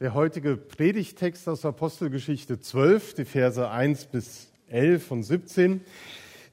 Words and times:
Der 0.00 0.12
heutige 0.12 0.56
Predigtext 0.56 1.48
aus 1.48 1.64
Apostelgeschichte 1.64 2.58
12, 2.58 3.14
die 3.14 3.24
Verse 3.24 3.70
1 3.70 4.06
bis 4.06 4.48
11 4.68 5.12
und 5.12 5.22
17, 5.22 5.82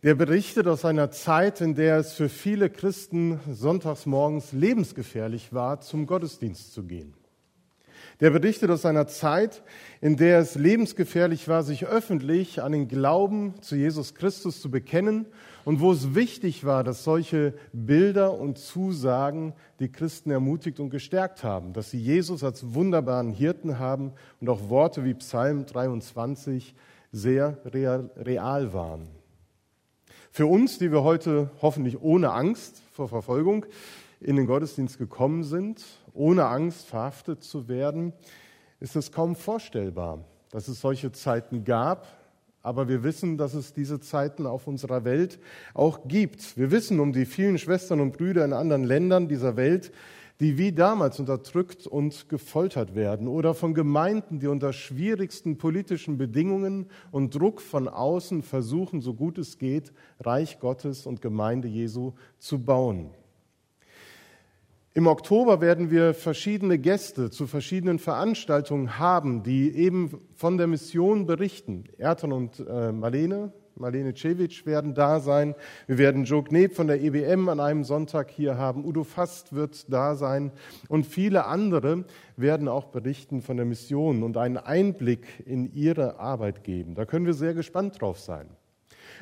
der 0.03 0.13
berichtet 0.13 0.67
aus 0.67 0.85
einer 0.85 1.09
Zeit, 1.09 1.59
in 1.59 1.73
der 1.73 1.97
es 1.97 2.13
für 2.13 2.29
viele 2.29 2.69
Christen 2.69 3.39
sonntags 3.49 4.05
morgens 4.05 4.51
lebensgefährlich 4.51 5.53
war, 5.53 5.81
zum 5.81 6.05
Gottesdienst 6.05 6.71
zu 6.71 6.83
gehen. 6.83 7.15
Der 8.21 8.29
berichtet 8.29 8.69
aus 8.69 8.85
einer 8.85 9.07
Zeit, 9.07 9.63
in 9.99 10.15
der 10.15 10.37
es 10.37 10.53
lebensgefährlich 10.53 11.47
war, 11.47 11.63
sich 11.63 11.87
öffentlich 11.87 12.61
an 12.61 12.71
den 12.71 12.87
Glauben 12.87 13.55
zu 13.61 13.75
Jesus 13.75 14.13
Christus 14.13 14.61
zu 14.61 14.69
bekennen 14.69 15.25
und 15.65 15.79
wo 15.79 15.91
es 15.91 16.13
wichtig 16.13 16.63
war, 16.63 16.83
dass 16.83 17.03
solche 17.03 17.55
Bilder 17.73 18.37
und 18.37 18.59
Zusagen 18.59 19.53
die 19.79 19.91
Christen 19.91 20.29
ermutigt 20.29 20.79
und 20.79 20.91
gestärkt 20.91 21.43
haben, 21.43 21.73
dass 21.73 21.89
sie 21.89 21.99
Jesus 21.99 22.43
als 22.43 22.75
wunderbaren 22.75 23.31
Hirten 23.31 23.79
haben 23.79 24.13
und 24.39 24.49
auch 24.49 24.69
Worte 24.69 25.03
wie 25.03 25.15
Psalm 25.15 25.65
23 25.65 26.75
sehr 27.11 27.57
real, 27.65 28.73
waren. 28.73 29.07
Für 30.31 30.45
uns, 30.45 30.77
die 30.77 30.91
wir 30.91 31.03
heute 31.03 31.49
hoffentlich 31.61 31.99
ohne 31.99 32.31
Angst 32.31 32.83
vor 32.93 33.09
Verfolgung 33.09 33.65
in 34.21 34.35
den 34.35 34.45
Gottesdienst 34.45 34.97
gekommen 34.97 35.43
sind, 35.43 35.83
ohne 36.13 36.45
Angst 36.45 36.85
verhaftet 36.85 37.43
zu 37.43 37.67
werden, 37.67 38.13
ist 38.79 38.95
es 38.95 39.11
kaum 39.11 39.35
vorstellbar, 39.35 40.23
dass 40.51 40.67
es 40.67 40.81
solche 40.81 41.11
Zeiten 41.11 41.63
gab. 41.63 42.07
Aber 42.63 42.87
wir 42.87 43.03
wissen, 43.03 43.37
dass 43.37 43.55
es 43.55 43.73
diese 43.73 43.99
Zeiten 43.99 44.45
auf 44.45 44.67
unserer 44.67 45.03
Welt 45.03 45.39
auch 45.73 46.07
gibt. 46.07 46.55
Wir 46.57 46.69
wissen 46.69 46.99
um 46.99 47.11
die 47.11 47.25
vielen 47.25 47.57
Schwestern 47.57 47.99
und 47.99 48.15
Brüder 48.15 48.45
in 48.45 48.53
anderen 48.53 48.83
Ländern 48.83 49.27
dieser 49.27 49.55
Welt, 49.55 49.91
die 50.39 50.59
wie 50.59 50.71
damals 50.71 51.19
unterdrückt 51.19 51.87
und 51.87 52.29
gefoltert 52.29 52.93
werden 52.93 53.27
oder 53.27 53.55
von 53.55 53.73
Gemeinden, 53.73 54.39
die 54.39 54.47
unter 54.47 54.73
schwierigsten 54.73 55.57
politischen 55.57 56.17
Bedingungen 56.17 56.87
und 57.11 57.33
Druck 57.33 57.61
von 57.61 57.87
außen 57.87 58.43
versuchen, 58.43 59.01
so 59.01 59.15
gut 59.15 59.39
es 59.39 59.57
geht, 59.57 59.91
Reich 60.19 60.59
Gottes 60.59 61.07
und 61.07 61.21
Gemeinde 61.21 61.67
Jesu 61.67 62.13
zu 62.37 62.59
bauen. 62.59 63.11
Im 64.93 65.07
Oktober 65.07 65.61
werden 65.61 65.89
wir 65.89 66.13
verschiedene 66.13 66.77
Gäste 66.77 67.29
zu 67.29 67.47
verschiedenen 67.47 67.97
Veranstaltungen 67.97 68.99
haben, 68.99 69.41
die 69.41 69.73
eben 69.73 70.19
von 70.35 70.57
der 70.57 70.67
Mission 70.67 71.25
berichten. 71.25 71.85
Erton 71.97 72.33
und 72.33 72.59
äh, 72.59 72.91
Marlene, 72.91 73.53
Marlene 73.75 74.13
Cevic 74.13 74.65
werden 74.65 74.93
da 74.93 75.21
sein. 75.21 75.55
Wir 75.87 75.97
werden 75.97 76.25
Joe 76.25 76.43
Kneb 76.43 76.75
von 76.75 76.87
der 76.87 77.01
EBM 77.01 77.47
an 77.47 77.61
einem 77.61 77.85
Sonntag 77.85 78.31
hier 78.31 78.57
haben. 78.57 78.83
Udo 78.83 79.05
Fast 79.05 79.53
wird 79.55 79.89
da 79.93 80.15
sein. 80.15 80.51
Und 80.89 81.05
viele 81.05 81.45
andere 81.45 82.03
werden 82.35 82.67
auch 82.67 82.87
berichten 82.87 83.41
von 83.41 83.55
der 83.55 83.65
Mission 83.65 84.23
und 84.23 84.35
einen 84.35 84.57
Einblick 84.57 85.25
in 85.45 85.73
ihre 85.73 86.19
Arbeit 86.19 86.65
geben. 86.65 86.95
Da 86.95 87.05
können 87.05 87.25
wir 87.25 87.33
sehr 87.33 87.53
gespannt 87.53 88.01
drauf 88.01 88.19
sein. 88.19 88.49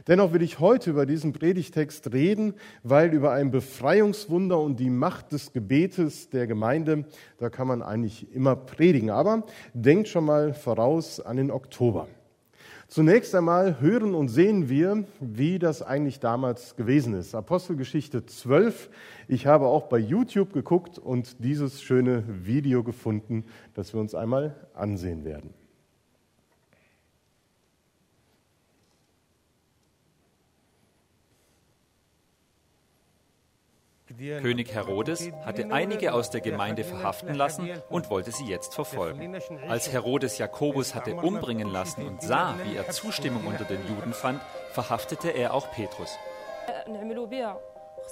Dennoch 0.08 0.34
will 0.34 0.42
ich 0.42 0.60
heute 0.60 0.90
über 0.90 1.06
diesen 1.06 1.34
Predigtext 1.34 2.12
reden, 2.14 2.54
weil 2.84 3.14
über 3.14 3.32
ein 3.32 3.52
Befreiungswunder 3.52 4.60
und 4.60 4.80
die 4.80 4.90
Macht 4.90 5.32
des 5.32 5.54
Gebetes 5.54 6.30
der 6.30 6.48
Gemeinde, 6.48 7.06
da 7.38 7.50
kann 7.50 7.68
man 7.68 7.82
eigentlich 7.82 8.34
immer 8.34 8.56
predigen. 8.56 9.10
Aber 9.10 9.44
denkt 9.74 10.08
schon 10.08 10.26
mal 10.26 10.54
voraus 10.54 11.20
an 11.20 11.38
den 11.38 11.52
Oktober. 11.52 12.08
Zunächst 12.90 13.36
einmal 13.36 13.80
hören 13.82 14.16
und 14.16 14.30
sehen 14.30 14.68
wir, 14.68 15.04
wie 15.20 15.60
das 15.60 15.84
eigentlich 15.84 16.20
damals 16.20 16.76
gewesen 16.76 17.14
ist. 17.14 17.36
Apostelgeschichte 17.36 18.26
12. 18.26 18.90
Ich 19.28 19.46
habe 19.46 19.68
auch 19.68 19.90
bei 19.90 20.00
YouTube 20.00 20.54
geguckt 20.54 20.98
und 20.98 21.44
dieses 21.44 21.84
schöne 21.84 22.24
Video 22.28 22.84
gefunden, 22.84 23.46
das 23.76 23.94
wir 23.94 24.00
uns 24.00 24.16
einmal 24.16 24.56
ansehen 24.74 25.24
werden. 25.24 25.54
König 34.42 34.74
Herodes 34.74 35.32
hatte 35.46 35.72
einige 35.72 36.14
aus 36.14 36.30
der 36.30 36.42
Gemeinde 36.42 36.84
verhaften 36.84 37.34
lassen 37.34 37.70
und 37.90 38.10
wollte 38.10 38.32
sie 38.32 38.46
jetzt 38.46 38.76
verfolgen. 38.76 39.38
Als 39.68 39.92
Herodes 39.92 40.38
Jakobus 40.38 40.94
hatte 40.94 41.16
umbringen 41.16 41.70
lassen 41.70 42.06
und 42.06 42.22
sah, 42.22 42.56
wie 42.64 42.76
er 42.76 42.90
Zustimmung 42.90 43.46
unter 43.46 43.64
den 43.64 43.80
Juden 43.88 44.14
fand, 44.14 44.42
verhaftete 44.72 45.30
er 45.30 45.54
auch 45.54 45.72
Petrus. 45.72 46.18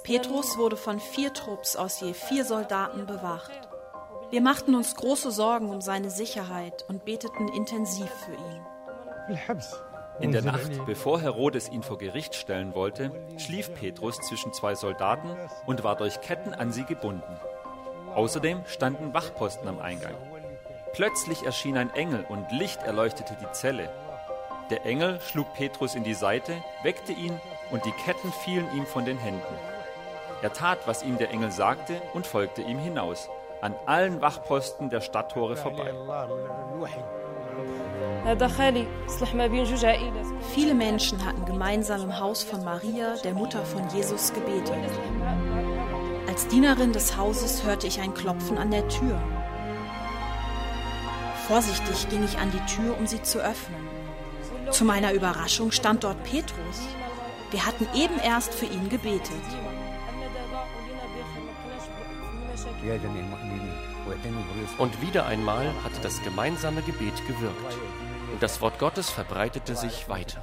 Petrus 0.02 0.58
wurde 0.58 0.76
von 0.76 1.00
vier 1.00 1.32
Trupps 1.32 1.76
aus 1.76 2.00
je 2.00 2.14
vier 2.14 2.44
Soldaten 2.44 3.06
bewacht. 3.06 3.68
Wir 4.30 4.40
machten 4.40 4.74
uns 4.74 4.94
große 4.94 5.30
Sorgen 5.30 5.70
um 5.70 5.80
seine 5.80 6.10
Sicherheit 6.10 6.84
und 6.88 7.04
beteten 7.04 7.48
intensiv 7.48 8.10
für 8.10 8.34
ihn. 8.34 9.78
In 10.20 10.32
der 10.32 10.42
Nacht, 10.42 10.84
bevor 10.86 11.20
Herodes 11.20 11.68
ihn 11.68 11.82
vor 11.82 11.98
Gericht 11.98 12.34
stellen 12.34 12.74
wollte, 12.74 13.12
schlief 13.38 13.72
Petrus 13.74 14.20
zwischen 14.20 14.52
zwei 14.52 14.74
Soldaten 14.74 15.30
und 15.66 15.84
war 15.84 15.96
durch 15.96 16.20
Ketten 16.20 16.54
an 16.54 16.72
sie 16.72 16.84
gebunden. 16.84 17.38
Außerdem 18.14 18.62
standen 18.66 19.14
Wachposten 19.14 19.68
am 19.68 19.78
Eingang. 19.78 20.14
Plötzlich 20.92 21.44
erschien 21.44 21.76
ein 21.76 21.94
Engel 21.94 22.24
und 22.28 22.50
Licht 22.50 22.82
erleuchtete 22.82 23.36
die 23.40 23.52
Zelle. 23.52 23.90
Der 24.70 24.84
Engel 24.84 25.20
schlug 25.20 25.52
Petrus 25.54 25.94
in 25.94 26.04
die 26.04 26.14
Seite, 26.14 26.52
weckte 26.82 27.12
ihn 27.12 27.40
und 27.70 27.84
die 27.84 27.92
Ketten 27.92 28.32
fielen 28.32 28.66
ihm 28.74 28.86
von 28.86 29.04
den 29.04 29.18
Händen. 29.18 29.54
Er 30.42 30.52
tat, 30.52 30.78
was 30.86 31.02
ihm 31.02 31.18
der 31.18 31.30
Engel 31.30 31.50
sagte 31.50 32.00
und 32.14 32.26
folgte 32.26 32.62
ihm 32.62 32.78
hinaus, 32.78 33.28
an 33.60 33.74
allen 33.86 34.20
Wachposten 34.20 34.90
der 34.90 35.00
Stadttore 35.00 35.56
vorbei. 35.56 35.92
Viele 40.54 40.74
Menschen 40.74 41.24
hatten 41.24 41.44
gemeinsam 41.44 42.02
im 42.02 42.18
Haus 42.18 42.42
von 42.42 42.64
Maria, 42.64 43.16
der 43.24 43.34
Mutter 43.34 43.64
von 43.64 43.88
Jesus, 43.94 44.32
gebetet. 44.32 44.74
Als 46.28 46.46
Dienerin 46.48 46.92
des 46.92 47.16
Hauses 47.16 47.64
hörte 47.64 47.86
ich 47.86 48.00
ein 48.00 48.14
Klopfen 48.14 48.58
an 48.58 48.70
der 48.70 48.86
Tür. 48.88 49.20
Vorsichtig 51.46 52.08
ging 52.10 52.24
ich 52.24 52.38
an 52.38 52.52
die 52.52 52.74
Tür, 52.74 52.96
um 52.98 53.06
sie 53.06 53.22
zu 53.22 53.38
öffnen. 53.38 53.88
Zu 54.70 54.84
meiner 54.84 55.12
Überraschung 55.12 55.72
stand 55.72 56.04
dort 56.04 56.22
Petrus. 56.24 56.86
Wir 57.50 57.64
hatten 57.64 57.88
eben 57.94 58.18
erst 58.22 58.52
für 58.52 58.66
ihn 58.66 58.88
gebetet. 58.90 59.32
Und 64.78 65.02
wieder 65.02 65.26
einmal 65.26 65.66
hatte 65.84 66.00
das 66.02 66.22
gemeinsame 66.22 66.82
Gebet 66.82 67.14
gewirkt 67.26 67.78
und 68.32 68.42
das 68.42 68.60
Wort 68.60 68.78
Gottes 68.78 69.10
verbreitete 69.10 69.74
sich 69.74 70.08
weiter. 70.08 70.42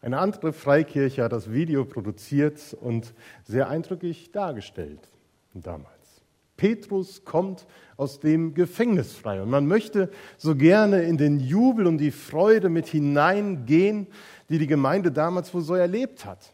Eine 0.00 0.18
andere 0.18 0.52
Freikirche 0.52 1.24
hat 1.24 1.32
das 1.32 1.50
Video 1.50 1.84
produziert 1.86 2.76
und 2.78 3.14
sehr 3.44 3.68
eindrücklich 3.68 4.32
dargestellt 4.32 5.08
damals. 5.54 6.22
Petrus 6.56 7.24
kommt 7.24 7.66
aus 7.96 8.20
dem 8.20 8.54
Gefängnis 8.54 9.12
frei 9.12 9.42
und 9.42 9.50
man 9.50 9.66
möchte 9.66 10.10
so 10.36 10.54
gerne 10.54 11.02
in 11.02 11.16
den 11.16 11.40
Jubel 11.40 11.86
und 11.86 11.98
die 11.98 12.10
Freude 12.10 12.68
mit 12.68 12.86
hineingehen, 12.86 14.06
die 14.48 14.58
die 14.58 14.66
Gemeinde 14.66 15.10
damals 15.10 15.52
wohl 15.54 15.62
so 15.62 15.74
erlebt 15.74 16.24
hat, 16.24 16.53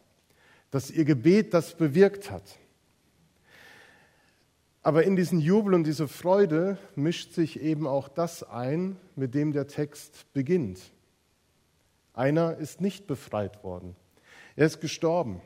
dass 0.70 0.91
ihr 0.91 1.04
Gebet 1.04 1.54
das 1.54 1.76
bewirkt 1.76 2.31
hat. 2.31 2.58
Aber 4.82 5.04
in 5.04 5.14
diesen 5.14 5.41
Jubel 5.41 5.75
und 5.75 5.84
diese 5.84 6.08
Freude 6.08 6.78
mischt 6.94 7.34
sich 7.34 7.60
eben 7.60 7.86
auch 7.86 8.08
das 8.08 8.42
ein, 8.42 8.97
mit 9.14 9.34
dem 9.34 9.53
der 9.53 9.66
Text 9.66 10.32
beginnt. 10.32 10.80
Einer 12.14 12.56
ist 12.56 12.80
nicht 12.80 13.06
befreit 13.06 13.62
worden. 13.62 13.94
Er 14.56 14.66
ist 14.66 14.80
gestorben. 14.80 15.42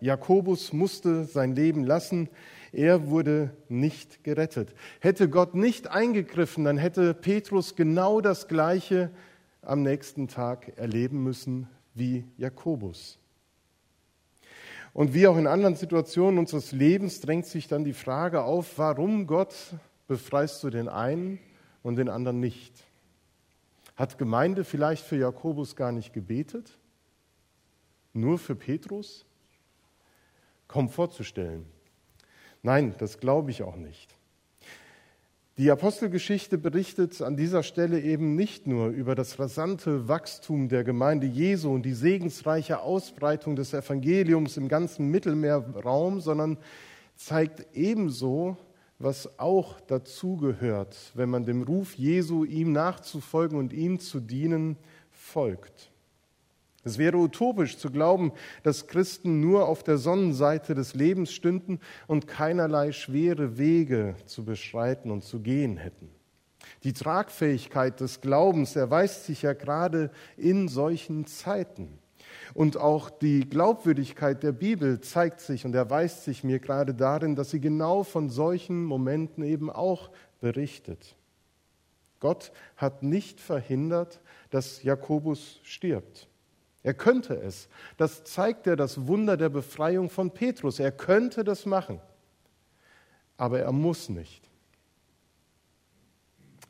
Jakobus 0.00 0.72
musste 0.72 1.24
sein 1.24 1.54
Leben 1.56 1.82
lassen. 1.82 2.28
Er 2.72 3.08
wurde 3.08 3.50
nicht 3.68 4.22
gerettet. 4.22 4.74
Hätte 5.00 5.28
Gott 5.28 5.54
nicht 5.54 5.88
eingegriffen, 5.88 6.64
dann 6.64 6.78
hätte 6.78 7.14
Petrus 7.14 7.74
genau 7.74 8.20
das 8.20 8.48
Gleiche 8.48 9.10
am 9.62 9.82
nächsten 9.82 10.28
Tag 10.28 10.76
erleben 10.76 11.22
müssen 11.22 11.68
wie 11.94 12.24
Jakobus. 12.36 13.18
Und 14.96 15.12
wie 15.12 15.26
auch 15.26 15.36
in 15.36 15.46
anderen 15.46 15.76
Situationen 15.76 16.38
unseres 16.38 16.72
Lebens 16.72 17.20
drängt 17.20 17.44
sich 17.44 17.68
dann 17.68 17.84
die 17.84 17.92
Frage 17.92 18.44
auf, 18.44 18.78
warum 18.78 19.26
Gott 19.26 19.54
befreist 20.08 20.64
du 20.64 20.70
den 20.70 20.88
einen 20.88 21.38
und 21.82 21.96
den 21.96 22.08
anderen 22.08 22.40
nicht? 22.40 22.72
Hat 23.94 24.16
Gemeinde 24.16 24.64
vielleicht 24.64 25.04
für 25.04 25.18
Jakobus 25.18 25.76
gar 25.76 25.92
nicht 25.92 26.14
gebetet? 26.14 26.78
Nur 28.14 28.38
für 28.38 28.56
Petrus? 28.56 29.26
Kaum 30.66 30.88
vorzustellen. 30.88 31.66
Nein, 32.62 32.94
das 32.96 33.20
glaube 33.20 33.50
ich 33.50 33.62
auch 33.62 33.76
nicht. 33.76 34.15
Die 35.58 35.70
Apostelgeschichte 35.70 36.58
berichtet 36.58 37.22
an 37.22 37.34
dieser 37.34 37.62
Stelle 37.62 37.98
eben 38.02 38.36
nicht 38.36 38.66
nur 38.66 38.88
über 38.88 39.14
das 39.14 39.38
rasante 39.38 40.06
Wachstum 40.06 40.68
der 40.68 40.84
Gemeinde 40.84 41.26
Jesu 41.26 41.72
und 41.72 41.84
die 41.86 41.94
segensreiche 41.94 42.80
Ausbreitung 42.80 43.56
des 43.56 43.72
Evangeliums 43.72 44.58
im 44.58 44.68
ganzen 44.68 45.10
Mittelmeerraum, 45.10 46.20
sondern 46.20 46.58
zeigt 47.14 47.74
ebenso, 47.74 48.58
was 48.98 49.38
auch 49.38 49.80
dazugehört, 49.80 51.12
wenn 51.14 51.30
man 51.30 51.46
dem 51.46 51.62
Ruf 51.62 51.94
Jesu, 51.94 52.44
ihm 52.44 52.72
nachzufolgen 52.72 53.58
und 53.58 53.72
ihm 53.72 53.98
zu 53.98 54.20
dienen, 54.20 54.76
folgt. 55.10 55.90
Es 56.86 56.98
wäre 56.98 57.16
utopisch 57.16 57.78
zu 57.78 57.90
glauben, 57.90 58.30
dass 58.62 58.86
Christen 58.86 59.40
nur 59.40 59.66
auf 59.66 59.82
der 59.82 59.98
Sonnenseite 59.98 60.76
des 60.76 60.94
Lebens 60.94 61.32
stünden 61.32 61.80
und 62.06 62.28
keinerlei 62.28 62.92
schwere 62.92 63.58
Wege 63.58 64.14
zu 64.24 64.44
beschreiten 64.44 65.10
und 65.10 65.24
zu 65.24 65.40
gehen 65.40 65.78
hätten. 65.78 66.08
Die 66.84 66.92
Tragfähigkeit 66.92 67.98
des 67.98 68.20
Glaubens 68.20 68.76
erweist 68.76 69.24
sich 69.24 69.42
ja 69.42 69.52
gerade 69.52 70.12
in 70.36 70.68
solchen 70.68 71.26
Zeiten. 71.26 71.98
Und 72.54 72.76
auch 72.76 73.10
die 73.10 73.40
Glaubwürdigkeit 73.40 74.44
der 74.44 74.52
Bibel 74.52 75.00
zeigt 75.00 75.40
sich 75.40 75.64
und 75.64 75.74
erweist 75.74 76.22
sich 76.22 76.44
mir 76.44 76.60
gerade 76.60 76.94
darin, 76.94 77.34
dass 77.34 77.50
sie 77.50 77.60
genau 77.60 78.04
von 78.04 78.30
solchen 78.30 78.84
Momenten 78.84 79.42
eben 79.42 79.70
auch 79.70 80.12
berichtet. 80.40 81.16
Gott 82.20 82.52
hat 82.76 83.02
nicht 83.02 83.40
verhindert, 83.40 84.20
dass 84.50 84.84
Jakobus 84.84 85.58
stirbt. 85.64 86.28
Er 86.86 86.94
könnte 86.94 87.34
es. 87.34 87.68
Das 87.96 88.22
zeigt 88.22 88.68
er 88.68 88.76
das 88.76 89.08
Wunder 89.08 89.36
der 89.36 89.48
Befreiung 89.48 90.08
von 90.08 90.30
Petrus. 90.30 90.78
Er 90.78 90.92
könnte 90.92 91.42
das 91.42 91.66
machen. 91.66 92.00
Aber 93.36 93.58
er 93.58 93.72
muss 93.72 94.08
nicht. 94.08 94.48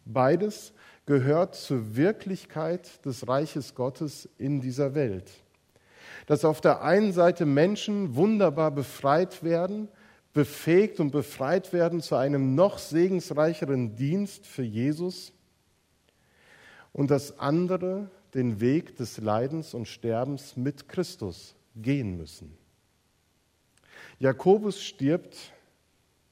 Beides 0.06 0.72
gehört 1.04 1.54
zur 1.54 1.96
Wirklichkeit 1.96 3.04
des 3.04 3.28
Reiches 3.28 3.74
Gottes 3.74 4.26
in 4.38 4.62
dieser 4.62 4.94
Welt. 4.94 5.30
Dass 6.24 6.46
auf 6.46 6.62
der 6.62 6.80
einen 6.80 7.12
Seite 7.12 7.44
Menschen 7.44 8.16
wunderbar 8.16 8.70
befreit 8.70 9.44
werden, 9.44 9.86
befähigt 10.32 10.98
und 10.98 11.10
befreit 11.10 11.74
werden 11.74 12.00
zu 12.00 12.16
einem 12.16 12.54
noch 12.54 12.78
segensreicheren 12.78 13.96
Dienst 13.96 14.46
für 14.46 14.62
Jesus 14.62 15.34
und 16.94 17.10
das 17.10 17.38
andere 17.38 18.08
den 18.36 18.60
Weg 18.60 18.96
des 18.96 19.18
Leidens 19.18 19.72
und 19.72 19.88
Sterbens 19.88 20.56
mit 20.56 20.88
Christus 20.88 21.56
gehen 21.74 22.16
müssen. 22.18 22.56
Jakobus 24.18 24.82
stirbt 24.82 25.52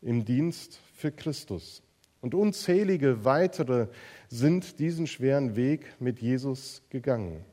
im 0.02 0.24
Dienst 0.24 0.78
für 0.94 1.10
Christus 1.10 1.82
und 2.20 2.34
unzählige 2.34 3.24
weitere 3.24 3.88
sind 4.28 4.78
diesen 4.78 5.06
schweren 5.06 5.56
Weg 5.56 5.86
mit 5.98 6.20
Jesus 6.20 6.82
gegangen. 6.90 7.44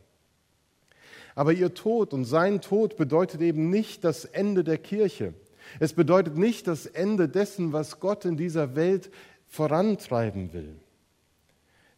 Aber 1.33 1.53
ihr 1.53 1.73
Tod 1.73 2.13
und 2.13 2.25
sein 2.25 2.59
Tod 2.59 2.97
bedeutet 2.97 3.39
eben 3.39 3.69
nicht 3.69 4.03
das 4.03 4.25
Ende 4.25 4.65
der 4.65 4.77
Kirche. 4.77 5.33
Es 5.79 5.93
bedeutet 5.93 6.37
nicht 6.37 6.67
das 6.67 6.85
Ende 6.85 7.29
dessen, 7.29 7.71
was 7.71 8.01
Gott 8.01 8.25
in 8.25 8.35
dieser 8.35 8.75
Welt 8.75 9.11
vorantreiben 9.47 10.51
will. 10.51 10.75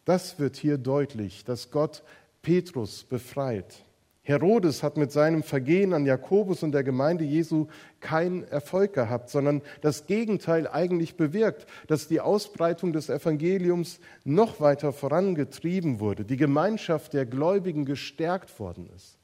Das 0.05 0.37
wird 0.37 0.57
hier 0.57 0.77
deutlich, 0.77 1.45
dass 1.45 1.71
Gott 1.71 2.03
Petrus 2.43 3.05
befreit. 3.05 3.85
Herodes 4.21 4.83
hat 4.83 4.97
mit 4.97 5.11
seinem 5.11 5.43
Vergehen 5.43 5.93
an 5.93 6.05
Jakobus 6.05 6.61
und 6.61 6.73
der 6.73 6.83
Gemeinde 6.83 7.23
Jesu 7.23 7.67
keinen 8.01 8.43
Erfolg 8.43 8.93
gehabt, 8.93 9.29
sondern 9.29 9.61
das 9.81 10.07
Gegenteil 10.07 10.67
eigentlich 10.67 11.15
bewirkt, 11.15 11.65
dass 11.87 12.07
die 12.07 12.19
Ausbreitung 12.19 12.93
des 12.93 13.09
Evangeliums 13.09 13.99
noch 14.25 14.59
weiter 14.59 14.91
vorangetrieben 14.91 16.01
wurde, 16.01 16.25
die 16.25 16.37
Gemeinschaft 16.37 17.13
der 17.13 17.25
Gläubigen 17.25 17.85
gestärkt 17.85 18.59
worden 18.59 18.89
ist. 18.93 19.17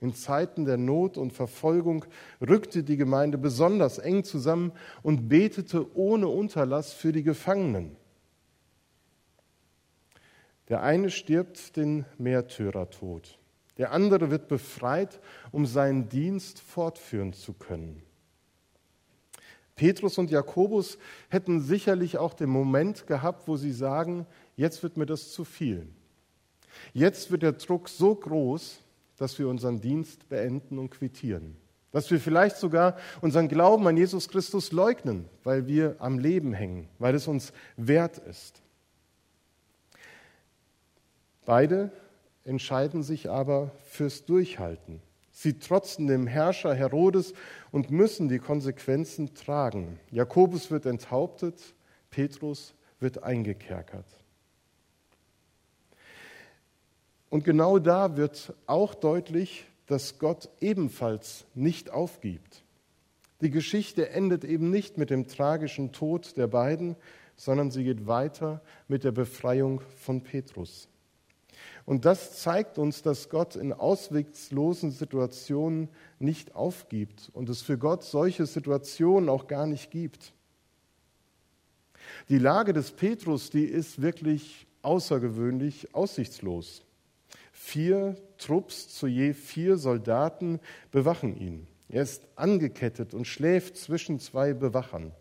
In 0.00 0.14
Zeiten 0.14 0.64
der 0.64 0.76
Not 0.76 1.18
und 1.18 1.32
Verfolgung 1.32 2.04
rückte 2.40 2.82
die 2.82 2.96
Gemeinde 2.96 3.38
besonders 3.38 3.98
eng 3.98 4.24
zusammen 4.24 4.72
und 5.02 5.28
betete 5.28 5.96
ohne 5.96 6.28
Unterlass 6.28 6.92
für 6.92 7.12
die 7.12 7.22
Gefangenen. 7.22 7.96
Der 10.68 10.82
eine 10.82 11.10
stirbt 11.10 11.76
den 11.76 12.04
Märtyrertod, 12.18 13.38
der 13.78 13.92
andere 13.92 14.30
wird 14.30 14.48
befreit, 14.48 15.20
um 15.52 15.66
seinen 15.66 16.08
Dienst 16.08 16.60
fortführen 16.60 17.32
zu 17.32 17.52
können. 17.52 18.02
Petrus 19.76 20.16
und 20.16 20.30
Jakobus 20.30 20.96
hätten 21.28 21.60
sicherlich 21.60 22.16
auch 22.16 22.32
den 22.32 22.48
Moment 22.48 23.06
gehabt, 23.06 23.46
wo 23.46 23.56
sie 23.56 23.72
sagen, 23.72 24.26
jetzt 24.56 24.82
wird 24.82 24.96
mir 24.96 25.04
das 25.04 25.32
zu 25.32 25.44
viel. 25.44 25.86
Jetzt 26.94 27.30
wird 27.30 27.42
der 27.42 27.52
Druck 27.52 27.88
so 27.88 28.14
groß, 28.14 28.80
dass 29.18 29.38
wir 29.38 29.48
unseren 29.48 29.80
Dienst 29.80 30.28
beenden 30.28 30.78
und 30.78 30.90
quittieren. 30.90 31.56
Dass 31.92 32.10
wir 32.10 32.20
vielleicht 32.20 32.56
sogar 32.56 32.96
unseren 33.20 33.48
Glauben 33.48 33.86
an 33.86 33.96
Jesus 33.96 34.28
Christus 34.28 34.72
leugnen, 34.72 35.26
weil 35.44 35.66
wir 35.66 35.96
am 35.98 36.18
Leben 36.18 36.52
hängen, 36.52 36.88
weil 36.98 37.14
es 37.14 37.28
uns 37.28 37.52
wert 37.76 38.18
ist. 38.18 38.62
Beide 41.46 41.92
entscheiden 42.44 43.02
sich 43.02 43.30
aber 43.30 43.70
fürs 43.86 44.24
Durchhalten. 44.24 45.00
Sie 45.30 45.58
trotzen 45.58 46.08
dem 46.08 46.26
Herrscher 46.26 46.74
Herodes 46.74 47.34
und 47.70 47.90
müssen 47.90 48.28
die 48.28 48.40
Konsequenzen 48.40 49.34
tragen. 49.34 50.00
Jakobus 50.10 50.70
wird 50.70 50.86
enthauptet, 50.86 51.74
Petrus 52.10 52.74
wird 53.00 53.22
eingekerkert. 53.22 54.06
Und 57.30 57.44
genau 57.44 57.78
da 57.78 58.16
wird 58.16 58.54
auch 58.66 58.94
deutlich, 58.94 59.66
dass 59.86 60.18
Gott 60.18 60.48
ebenfalls 60.60 61.44
nicht 61.54 61.90
aufgibt. 61.90 62.64
Die 63.40 63.50
Geschichte 63.50 64.08
endet 64.08 64.42
eben 64.42 64.70
nicht 64.70 64.98
mit 64.98 65.10
dem 65.10 65.28
tragischen 65.28 65.92
Tod 65.92 66.36
der 66.36 66.48
beiden, 66.48 66.96
sondern 67.36 67.70
sie 67.70 67.84
geht 67.84 68.06
weiter 68.06 68.62
mit 68.88 69.04
der 69.04 69.12
Befreiung 69.12 69.80
von 69.98 70.22
Petrus. 70.22 70.88
Und 71.86 72.04
das 72.04 72.42
zeigt 72.42 72.78
uns, 72.78 73.02
dass 73.02 73.30
Gott 73.30 73.54
in 73.54 73.72
ausweglosen 73.72 74.90
Situationen 74.90 75.88
nicht 76.18 76.56
aufgibt 76.56 77.30
und 77.32 77.48
es 77.48 77.62
für 77.62 77.78
Gott 77.78 78.02
solche 78.02 78.44
Situationen 78.44 79.28
auch 79.28 79.46
gar 79.46 79.66
nicht 79.66 79.92
gibt. 79.92 80.34
Die 82.28 82.38
Lage 82.38 82.72
des 82.72 82.90
Petrus, 82.90 83.50
die 83.50 83.64
ist 83.64 84.02
wirklich 84.02 84.66
außergewöhnlich 84.82 85.94
aussichtslos. 85.94 86.84
Vier 87.52 88.16
Trupps 88.36 88.88
zu 88.88 89.06
je 89.06 89.32
vier 89.32 89.76
Soldaten 89.76 90.60
bewachen 90.90 91.36
ihn. 91.36 91.68
Er 91.88 92.02
ist 92.02 92.26
angekettet 92.34 93.14
und 93.14 93.26
schläft 93.26 93.76
zwischen 93.76 94.18
zwei 94.18 94.54
Bewachern. 94.54 95.12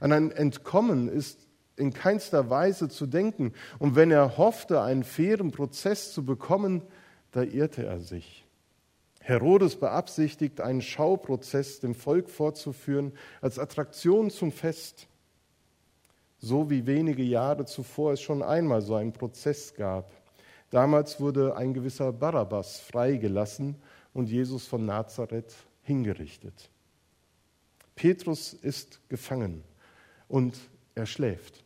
An 0.00 0.12
ein 0.12 0.30
Entkommen 0.32 1.08
ist 1.08 1.45
in 1.76 1.92
keinster 1.92 2.50
Weise 2.50 2.88
zu 2.88 3.06
denken. 3.06 3.52
Und 3.78 3.96
wenn 3.96 4.10
er 4.10 4.38
hoffte, 4.38 4.82
einen 4.82 5.04
fairen 5.04 5.52
Prozess 5.52 6.12
zu 6.12 6.24
bekommen, 6.24 6.82
da 7.32 7.42
irrte 7.42 7.84
er 7.84 8.00
sich. 8.00 8.44
Herodes 9.20 9.76
beabsichtigt, 9.76 10.60
einen 10.60 10.82
Schauprozess 10.82 11.80
dem 11.80 11.94
Volk 11.94 12.30
vorzuführen 12.30 13.12
als 13.40 13.58
Attraktion 13.58 14.30
zum 14.30 14.52
Fest, 14.52 15.08
so 16.38 16.70
wie 16.70 16.86
wenige 16.86 17.24
Jahre 17.24 17.64
zuvor 17.64 18.12
es 18.12 18.20
schon 18.20 18.42
einmal 18.42 18.82
so 18.82 18.94
einen 18.94 19.12
Prozess 19.12 19.74
gab. 19.74 20.12
Damals 20.70 21.20
wurde 21.20 21.56
ein 21.56 21.74
gewisser 21.74 22.12
Barabbas 22.12 22.78
freigelassen 22.80 23.76
und 24.14 24.28
Jesus 24.28 24.66
von 24.66 24.86
Nazareth 24.86 25.54
hingerichtet. 25.82 26.70
Petrus 27.96 28.52
ist 28.52 29.00
gefangen 29.08 29.64
und 30.28 30.56
er 30.94 31.06
schläft. 31.06 31.65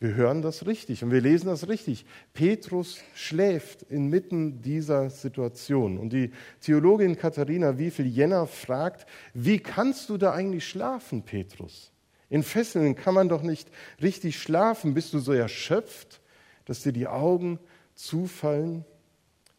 Wir 0.00 0.14
hören 0.14 0.42
das 0.42 0.66
richtig 0.66 1.02
und 1.02 1.10
wir 1.10 1.20
lesen 1.20 1.46
das 1.46 1.68
richtig. 1.68 2.06
Petrus 2.32 3.00
schläft 3.14 3.82
inmitten 3.82 4.62
dieser 4.62 5.10
Situation. 5.10 5.98
Und 5.98 6.12
die 6.12 6.30
Theologin 6.60 7.16
Katharina 7.16 7.78
Wiefel-Jenner 7.78 8.46
fragt, 8.46 9.08
wie 9.34 9.58
kannst 9.58 10.08
du 10.08 10.16
da 10.16 10.32
eigentlich 10.32 10.68
schlafen, 10.68 11.22
Petrus? 11.22 11.90
In 12.30 12.44
Fesseln 12.44 12.94
kann 12.94 13.14
man 13.14 13.28
doch 13.28 13.42
nicht 13.42 13.70
richtig 14.00 14.38
schlafen. 14.38 14.94
Bist 14.94 15.14
du 15.14 15.18
so 15.18 15.32
erschöpft, 15.32 16.20
dass 16.64 16.82
dir 16.82 16.92
die 16.92 17.08
Augen 17.08 17.58
zufallen? 17.94 18.84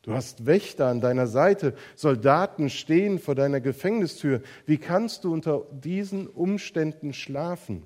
Du 0.03 0.13
hast 0.13 0.46
Wächter 0.46 0.88
an 0.88 1.01
deiner 1.01 1.27
Seite, 1.27 1.75
Soldaten 1.98 2.69
stehen 2.69 3.19
vor 3.19 3.36
deiner 3.36 3.60
Gefängnistür. 3.60 4.41
Wie 4.65 4.77
kannst 4.77 5.25
du 5.25 5.34
unter 5.34 5.65
diesen 5.72 6.27
Umständen 6.27 7.12
schlafen? 7.12 7.84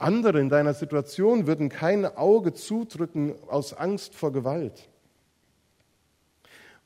Andere 0.00 0.40
in 0.40 0.48
deiner 0.48 0.72
Situation 0.72 1.46
würden 1.46 1.68
kein 1.68 2.06
Auge 2.06 2.54
zudrücken 2.54 3.34
aus 3.48 3.74
Angst 3.74 4.14
vor 4.14 4.32
Gewalt. 4.32 4.88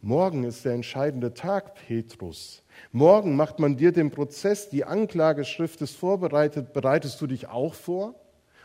Morgen 0.01 0.43
ist 0.43 0.65
der 0.65 0.73
entscheidende 0.73 1.33
Tag, 1.33 1.77
Petrus. 1.77 2.65
Morgen 2.91 3.37
macht 3.37 3.61
man 3.61 3.77
dir 3.77 3.93
den 3.93 4.11
Prozess, 4.11 4.69
die 4.69 4.85
Anklageschrift 4.85 5.81
ist 5.81 5.97
vorbereitet. 5.97 6.73
Bereitest 6.73 7.21
du 7.21 7.29
dich 7.29 7.47
auch 7.47 7.75
vor 7.75 8.17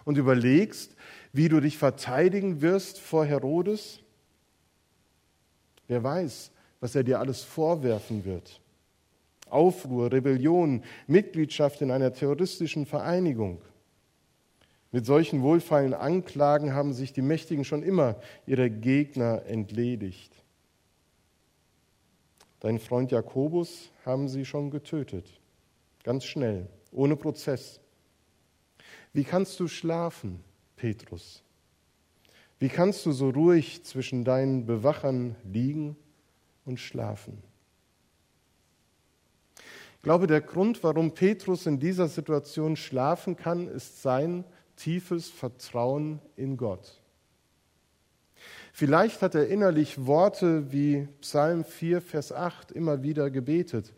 und 0.03 0.17
überlegst, 0.17 0.95
wie 1.31 1.47
du 1.47 1.59
dich 1.59 1.77
verteidigen 1.77 2.63
wirst 2.63 2.99
vor 2.99 3.25
Herodes? 3.25 3.99
Wer 5.87 6.03
weiß, 6.03 6.49
was 6.79 6.95
er 6.95 7.03
dir 7.03 7.19
alles 7.19 7.43
vorwerfen 7.43 8.25
wird. 8.25 8.59
Aufruhr, 9.47 10.11
Rebellion, 10.11 10.83
Mitgliedschaft 11.05 11.83
in 11.83 11.91
einer 11.91 12.13
terroristischen 12.13 12.87
Vereinigung. 12.87 13.61
Mit 14.91 15.05
solchen 15.05 15.43
wohlfeilen 15.43 15.93
Anklagen 15.93 16.73
haben 16.73 16.93
sich 16.93 17.13
die 17.13 17.21
Mächtigen 17.21 17.63
schon 17.63 17.83
immer 17.83 18.15
ihrer 18.47 18.69
Gegner 18.69 19.43
entledigt. 19.45 20.33
Dein 22.59 22.79
Freund 22.79 23.11
Jakobus 23.11 23.91
haben 24.05 24.27
sie 24.27 24.45
schon 24.45 24.71
getötet. 24.71 25.39
Ganz 26.03 26.25
schnell, 26.25 26.67
ohne 26.91 27.15
Prozess. 27.15 27.79
Wie 29.13 29.23
kannst 29.23 29.59
du 29.59 29.67
schlafen, 29.67 30.43
Petrus? 30.75 31.43
Wie 32.57 32.69
kannst 32.69 33.05
du 33.05 33.11
so 33.11 33.29
ruhig 33.29 33.85
zwischen 33.85 34.25
deinen 34.25 34.65
Bewachern 34.65 35.35
liegen 35.45 35.95
und 36.65 36.79
schlafen? 36.79 37.41
Ich 39.95 40.03
glaube, 40.03 40.27
der 40.27 40.41
Grund, 40.41 40.83
warum 40.83 41.13
Petrus 41.13 41.65
in 41.65 41.79
dieser 41.79 42.07
Situation 42.07 42.75
schlafen 42.75 43.35
kann, 43.35 43.67
ist 43.67 44.01
sein 44.01 44.43
tiefes 44.79 45.29
Vertrauen 45.29 46.19
in 46.35 46.57
Gott. 46.57 47.01
Vielleicht 48.71 49.21
hat 49.21 49.35
er 49.35 49.47
innerlich 49.47 50.05
Worte 50.05 50.71
wie 50.71 51.07
Psalm 51.21 51.65
4, 51.65 52.01
Vers 52.01 52.31
8 52.31 52.71
immer 52.71 53.03
wieder 53.03 53.29
gebetet. 53.29 53.93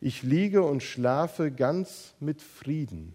Ich 0.00 0.22
liege 0.22 0.62
und 0.62 0.82
schlafe 0.82 1.50
ganz 1.50 2.14
mit 2.20 2.42
Frieden, 2.42 3.14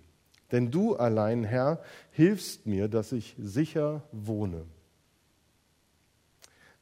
denn 0.52 0.72
du 0.72 0.96
allein, 0.96 1.44
Herr, 1.44 1.82
hilfst 2.12 2.66
mir, 2.66 2.88
dass 2.88 3.12
ich 3.12 3.36
sicher 3.38 4.04
wohne. 4.12 4.66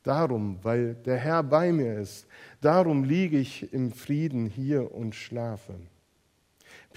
Darum, 0.04 0.60
weil 0.64 0.96
der 0.96 1.18
Herr 1.18 1.44
bei 1.44 1.74
mir 1.74 2.00
ist, 2.00 2.26
darum 2.62 3.04
liege 3.04 3.38
ich 3.38 3.74
im 3.74 3.92
Frieden 3.92 4.46
hier 4.46 4.94
und 4.94 5.14
schlafe. 5.14 5.76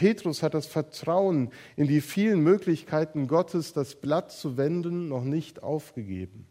Petrus 0.02 0.42
hat 0.42 0.54
das 0.54 0.66
Vertrauen 0.66 1.52
in 1.76 1.86
die 1.86 2.00
vielen 2.00 2.40
Möglichkeiten 2.40 3.28
Gottes, 3.28 3.72
das 3.72 3.94
Blatt 3.94 4.32
zu 4.32 4.56
wenden, 4.56 5.06
noch 5.06 5.22
nicht 5.22 5.62
aufgegeben. 5.62 6.48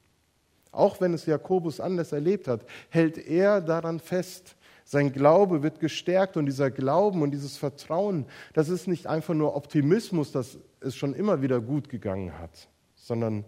Auch 0.71 1.01
wenn 1.01 1.13
es 1.13 1.25
Jakobus 1.25 1.81
anders 1.81 2.13
erlebt 2.13 2.47
hat, 2.47 2.65
hält 2.87 3.17
er 3.17 3.59
daran 3.59 3.99
fest. 3.99 4.55
Sein 4.85 5.11
Glaube 5.11 5.63
wird 5.63 5.81
gestärkt 5.81 6.37
und 6.37 6.45
dieser 6.45 6.71
Glauben 6.71 7.23
und 7.23 7.31
dieses 7.31 7.57
Vertrauen, 7.57 8.25
das 8.53 8.69
ist 8.69 8.87
nicht 8.87 9.07
einfach 9.07 9.33
nur 9.33 9.53
Optimismus, 9.53 10.31
dass 10.31 10.57
es 10.79 10.95
schon 10.95 11.13
immer 11.13 11.41
wieder 11.41 11.59
gut 11.59 11.89
gegangen 11.89 12.39
hat, 12.39 12.69
sondern 12.95 13.43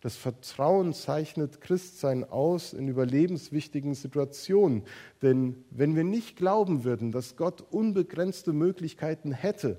das 0.00 0.16
Vertrauen 0.16 0.94
zeichnet 0.94 1.60
Christsein 1.60 2.24
aus 2.24 2.72
in 2.72 2.88
überlebenswichtigen 2.88 3.94
Situationen. 3.94 4.84
Denn 5.20 5.62
wenn 5.70 5.94
wir 5.94 6.04
nicht 6.04 6.36
glauben 6.36 6.84
würden, 6.84 7.12
dass 7.12 7.36
Gott 7.36 7.60
unbegrenzte 7.70 8.54
Möglichkeiten 8.54 9.32
hätte, 9.32 9.78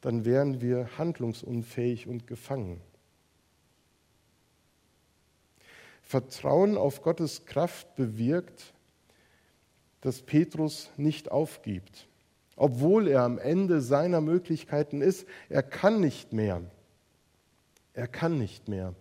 dann 0.00 0.24
wären 0.24 0.60
wir 0.60 0.98
handlungsunfähig 0.98 2.08
und 2.08 2.26
gefangen. 2.26 2.80
Vertrauen 6.02 6.76
auf 6.76 7.00
Gottes 7.02 7.46
Kraft 7.46 7.94
bewirkt, 7.94 8.74
dass 10.00 10.22
Petrus 10.22 10.90
nicht 10.96 11.30
aufgibt. 11.30 12.08
Obwohl 12.56 13.08
er 13.08 13.22
am 13.22 13.38
Ende 13.38 13.80
seiner 13.80 14.20
Möglichkeiten 14.20 15.00
ist, 15.00 15.26
er 15.48 15.62
kann 15.62 16.00
nicht 16.00 16.32
mehr. 16.32 16.62
Er 17.94 18.08
kann 18.08 18.38
nicht 18.38 18.68
mehr, 18.68 18.94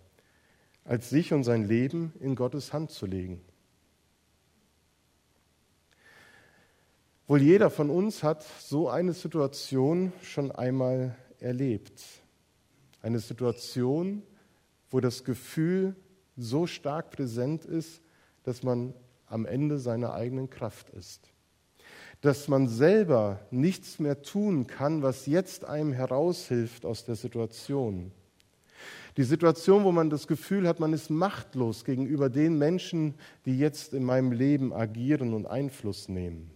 als 0.86 1.10
sich 1.10 1.34
und 1.34 1.44
sein 1.44 1.68
Leben 1.68 2.13
in 2.20 2.36
Gottes 2.36 2.74
Hand 2.74 2.92
zu 2.92 3.06
legen. 3.06 3.42
Wohl 7.25 7.42
jeder 7.42 7.70
von 7.70 7.90
uns 7.90 8.22
hat 8.22 8.44
so 8.60 8.90
eine 8.90 9.13
Situation 9.13 10.12
schon 10.22 10.52
einmal 10.52 11.16
erlebt. 11.40 12.04
Eine 13.02 13.20
Situation, 13.20 14.24
wo 14.90 15.00
das 15.00 15.24
Gefühl 15.24 15.96
so 16.36 16.68
stark 16.68 17.12
präsent 17.12 17.66
ist, 17.66 18.02
dass 18.44 18.62
man 18.62 18.94
am 19.25 19.46
Ende 19.46 19.80
seiner 19.80 20.13
eigenen 20.13 20.50
Kraft 20.50 20.90
ist. 20.90 21.30
Dass 22.22 22.48
man 22.48 22.68
selber 22.68 23.40
nichts 23.52 24.00
mehr 24.00 24.22
tun 24.22 24.68
kann, 24.68 25.02
was 25.02 25.25
jetzt 25.25 25.66
einem 25.66 25.94
heraushilft 25.94 26.86
aus 26.86 27.06
der 27.06 27.16
Situation. 27.16 28.12
Die 29.17 29.24
Situation, 29.24 29.84
wo 29.84 29.91
man 29.91 30.10
das 30.10 30.27
Gefühl 30.27 30.67
hat, 30.67 30.79
man 30.79 30.91
ist 30.91 31.10
machtlos 31.12 31.86
gegenüber 31.86 32.29
den 32.29 32.58
Menschen, 32.58 33.13
die 33.46 33.58
jetzt 33.60 33.93
in 33.93 34.03
meinem 34.03 34.32
Leben 34.32 34.74
agieren 34.74 35.34
und 35.34 35.46
Einfluss 35.46 36.10
nehmen. 36.10 36.50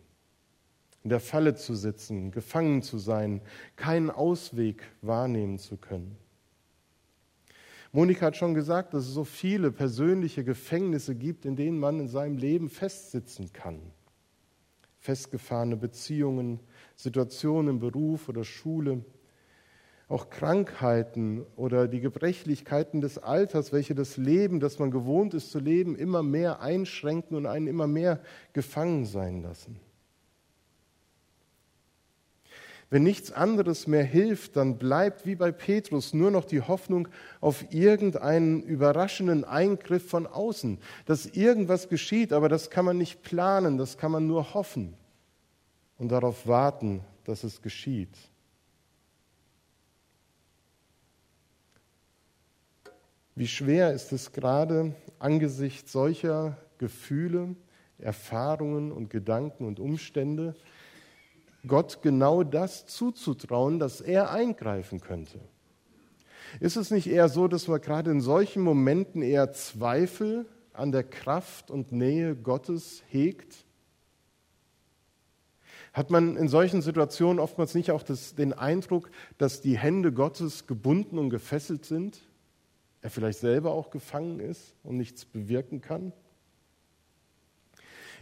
In 1.04 1.10
der 1.12 1.20
Falle 1.20 1.56
zu 1.56 1.76
sitzen, 1.76 2.32
gefangen 2.32 2.82
zu 2.82 2.98
sein, 2.98 3.42
keinen 3.76 4.10
Ausweg 4.10 4.84
wahrnehmen 5.02 5.60
zu 5.60 5.78
können. 5.78 6.18
Monika 7.92 8.26
hat 8.26 8.38
schon 8.38 8.54
gesagt, 8.54 8.94
dass 8.94 9.08
es 9.08 9.14
so 9.14 9.24
viele 9.24 9.72
persönliche 9.72 10.44
Gefängnisse 10.44 11.16
gibt, 11.16 11.46
in 11.46 11.56
denen 11.56 11.80
man 11.80 12.00
in 12.00 12.08
seinem 12.08 12.38
Leben 12.38 12.70
festsitzen 12.70 13.54
kann. 13.54 13.80
Festgefahrene 15.00 15.78
Beziehungen, 15.78 16.60
Situationen 16.96 17.76
im 17.76 17.80
Beruf 17.80 18.28
oder 18.28 18.44
Schule, 18.44 19.06
auch 20.10 20.30
Krankheiten 20.30 21.46
oder 21.58 21.88
die 21.88 22.00
Gebrechlichkeiten 22.00 23.02
des 23.02 23.18
Alters, 23.18 23.74
welche 23.74 23.94
das 23.94 24.16
Leben, 24.16 24.60
das 24.60 24.80
man 24.80 24.90
gewohnt 24.90 25.34
ist 25.34 25.52
zu 25.52 25.60
leben, 25.60 25.98
immer 25.98 26.24
mehr 26.24 26.62
einschränken 26.62 27.36
und 27.36 27.46
einen 27.46 27.68
immer 27.68 27.88
mehr 27.88 28.22
gefangen 28.54 29.06
sein 29.06 29.42
lassen. 29.42 29.80
Wenn 32.90 33.04
nichts 33.04 33.34
anderes 33.34 33.86
mehr 33.86 34.04
hilft, 34.04 34.56
dann 34.56 34.78
bleibt 34.78 35.26
wie 35.26 35.36
bei 35.36 35.52
Petrus 35.52 36.14
nur 36.14 36.32
noch 36.32 36.46
die 36.46 36.62
Hoffnung 36.62 37.10
auf 37.42 37.74
irgendeinen 37.74 38.64
überraschenden 38.64 39.44
Eingriff 39.44 40.10
von 40.10 40.26
außen, 40.26 40.80
dass 41.06 41.26
irgendwas 41.26 41.90
geschieht, 41.90 42.32
aber 42.32 42.48
das 42.48 42.70
kann 42.70 42.86
man 42.86 42.98
nicht 42.98 43.24
planen, 43.24 43.78
das 43.78 43.98
kann 43.98 44.12
man 44.14 44.26
nur 44.26 44.54
hoffen 44.54 44.94
und 45.98 46.14
darauf 46.14 46.48
warten, 46.48 47.02
dass 47.26 47.44
es 47.44 47.62
geschieht. 47.62 48.18
Wie 53.38 53.48
schwer 53.48 53.94
ist 53.94 54.14
es 54.14 54.32
gerade 54.32 54.96
angesichts 55.20 55.92
solcher 55.92 56.58
Gefühle, 56.80 57.56
Erfahrungen 58.00 58.92
und 58.92 59.12
Gedanken 59.12 59.66
und 59.66 59.80
Umstände, 59.80 60.56
Gott 61.68 62.02
genau 62.02 62.42
das 62.42 62.88
zuzutrauen, 62.88 63.78
dass 63.78 64.02
er 64.02 64.32
eingreifen 64.32 65.02
könnte. 65.02 65.40
Ist 66.60 66.78
es 66.78 66.90
nicht 66.90 67.06
eher 67.06 67.30
so, 67.30 67.48
dass 67.48 67.68
man 67.68 67.80
gerade 67.80 68.10
in 68.10 68.22
solchen 68.22 68.64
Momenten 68.64 69.22
eher 69.22 69.54
Zweifel 69.54 70.48
an 70.74 70.92
der 70.92 71.04
Kraft 71.04 71.70
und 71.70 71.92
Nähe 71.92 72.36
Gottes 72.36 73.04
hegt? 73.08 73.66
Hat 75.94 76.10
man 76.10 76.38
in 76.38 76.48
solchen 76.48 76.82
Situationen 76.82 77.40
oftmals 77.40 77.76
nicht 77.76 77.92
auch 77.92 78.02
das, 78.02 78.34
den 78.34 78.54
Eindruck, 78.54 79.12
dass 79.38 79.62
die 79.62 79.78
Hände 79.78 80.12
Gottes 80.12 80.66
gebunden 80.66 81.20
und 81.20 81.30
gefesselt 81.30 81.86
sind? 81.86 82.27
Er 83.02 83.10
vielleicht 83.10 83.40
selber 83.40 83.72
auch 83.72 83.90
gefangen 83.90 84.40
ist 84.40 84.76
und 84.84 84.98
nichts 84.98 85.26
bewirken 85.26 85.82
kann? 85.82 86.14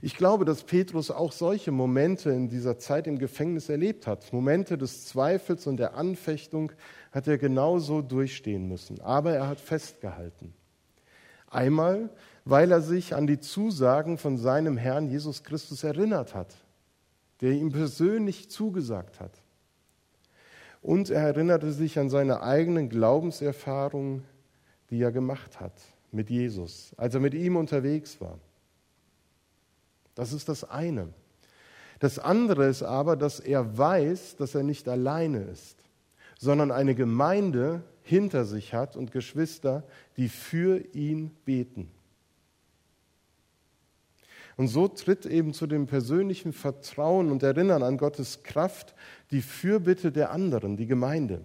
Ich 0.02 0.18
glaube, 0.18 0.46
dass 0.46 0.64
Petrus 0.64 1.10
auch 1.10 1.32
solche 1.32 1.72
Momente 1.72 2.30
in 2.30 2.50
dieser 2.50 2.78
Zeit 2.78 3.08
im 3.08 3.18
Gefängnis 3.18 3.70
erlebt 3.70 4.08
hat. 4.08 4.32
Momente 4.34 4.78
des 4.78 5.06
Zweifels 5.06 5.68
und 5.68 5.78
der 5.78 5.96
Anfechtung 5.96 6.74
hat 7.12 7.28
er 7.28 7.38
genauso 7.38 8.02
durchstehen 8.02 8.68
müssen. 8.68 9.02
Aber 9.02 9.34
er 9.34 9.48
hat 9.48 9.60
festgehalten. 9.60 10.54
Einmal, 11.48 12.10
weil 12.44 12.72
er 12.72 12.82
sich 12.82 13.16
an 13.16 13.26
die 13.26 13.40
Zusagen 13.40 14.18
von 14.18 14.38
seinem 14.38 14.78
Herrn 14.78 15.10
Jesus 15.10 15.44
Christus 15.44 15.84
erinnert 15.84 16.36
hat, 16.36 16.54
der 17.42 17.54
ihm 17.54 17.72
persönlich 17.72 18.50
zugesagt 18.52 19.20
hat. 19.20 19.42
Und 20.82 21.10
er 21.10 21.22
erinnerte 21.22 21.72
sich 21.72 21.98
an 21.98 22.10
seine 22.10 22.44
eigenen 22.44 22.90
Glaubenserfahrungen, 22.90 24.24
die 24.96 25.02
er 25.02 25.12
gemacht 25.12 25.60
hat 25.60 25.74
mit 26.14 26.30
Jesus, 26.30 26.94
als 26.96 27.14
er 27.14 27.20
mit 27.20 27.34
ihm 27.34 27.58
unterwegs 27.58 28.22
war. 28.22 28.40
Das 30.16 30.32
ist 30.32 30.48
das 30.48 30.64
eine. 30.64 31.10
Das 32.00 32.18
andere 32.18 32.68
ist 32.68 32.82
aber, 32.82 33.18
dass 33.18 33.42
er 33.42 33.78
weiß, 33.78 34.38
dass 34.38 34.56
er 34.56 34.64
nicht 34.64 34.88
alleine 34.88 35.44
ist, 35.44 35.84
sondern 36.40 36.72
eine 36.72 36.96
Gemeinde 36.96 37.84
hinter 38.04 38.46
sich 38.46 38.74
hat 38.74 38.96
und 38.96 39.12
Geschwister, 39.12 39.84
die 40.16 40.30
für 40.30 40.78
ihn 40.94 41.32
beten. 41.44 41.92
Und 44.56 44.70
so 44.70 44.88
tritt 44.88 45.26
eben 45.26 45.54
zu 45.54 45.68
dem 45.68 45.88
persönlichen 45.88 46.54
Vertrauen 46.54 47.34
und 47.34 47.44
Erinnern 47.44 47.84
an 47.84 47.98
Gottes 47.98 48.44
Kraft 48.44 48.96
die 49.32 49.42
Fürbitte 49.42 50.14
der 50.14 50.32
anderen, 50.32 50.78
die 50.78 50.88
Gemeinde. 50.88 51.44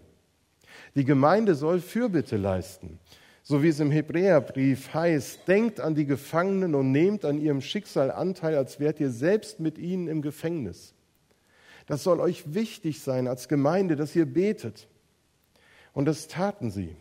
Die 0.95 1.05
Gemeinde 1.05 1.57
soll 1.57 1.81
Fürbitte 1.81 2.37
leisten. 2.37 3.01
So 3.51 3.65
wie 3.65 3.69
es 3.71 3.81
im 3.81 3.91
Hebräerbrief 3.91 4.95
heißt, 4.95 5.49
denkt 5.49 5.81
an 5.81 5.97
die 5.97 6.07
Gefangenen 6.07 6.77
und 6.77 6.93
nehmt 6.93 7.25
an 7.25 7.41
ihrem 7.41 7.61
Schicksal 7.61 8.13
Anteil, 8.13 8.55
als 8.55 8.79
wärt 8.79 9.01
ihr 9.01 9.11
selbst 9.11 9.59
mit 9.59 9.77
ihnen 9.77 10.07
im 10.07 10.23
Gefängnis. 10.23 10.95
Das 11.89 12.05
soll 12.05 12.21
euch 12.21 12.55
wichtig 12.55 13.01
sein 13.01 13.27
als 13.27 13.49
Gemeinde, 13.49 13.97
dass 13.97 14.15
ihr 14.15 14.27
betet. 14.27 14.87
Und 15.93 16.05
das 16.05 16.29
taten 16.29 16.71
sie. 16.71 16.95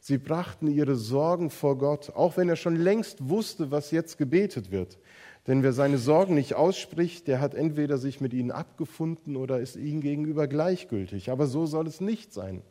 Sie 0.00 0.16
brachten 0.16 0.68
ihre 0.68 0.96
Sorgen 0.96 1.50
vor 1.50 1.76
Gott, 1.76 2.14
auch 2.16 2.38
wenn 2.38 2.48
er 2.48 2.56
schon 2.56 2.76
längst 2.76 3.28
wusste, 3.28 3.70
was 3.70 3.90
jetzt 3.90 4.16
gebetet 4.16 4.70
wird. 4.70 4.98
Denn 5.46 5.62
wer 5.62 5.74
seine 5.74 5.98
Sorgen 5.98 6.34
nicht 6.34 6.54
ausspricht, 6.54 7.28
der 7.28 7.42
hat 7.42 7.54
entweder 7.54 7.98
sich 7.98 8.22
mit 8.22 8.32
ihnen 8.32 8.52
abgefunden 8.52 9.36
oder 9.36 9.60
ist 9.60 9.76
ihnen 9.76 10.00
gegenüber 10.00 10.46
gleichgültig. 10.46 11.30
Aber 11.30 11.46
so 11.46 11.66
soll 11.66 11.86
es 11.86 12.00
nicht 12.00 12.32
sein. 12.32 12.62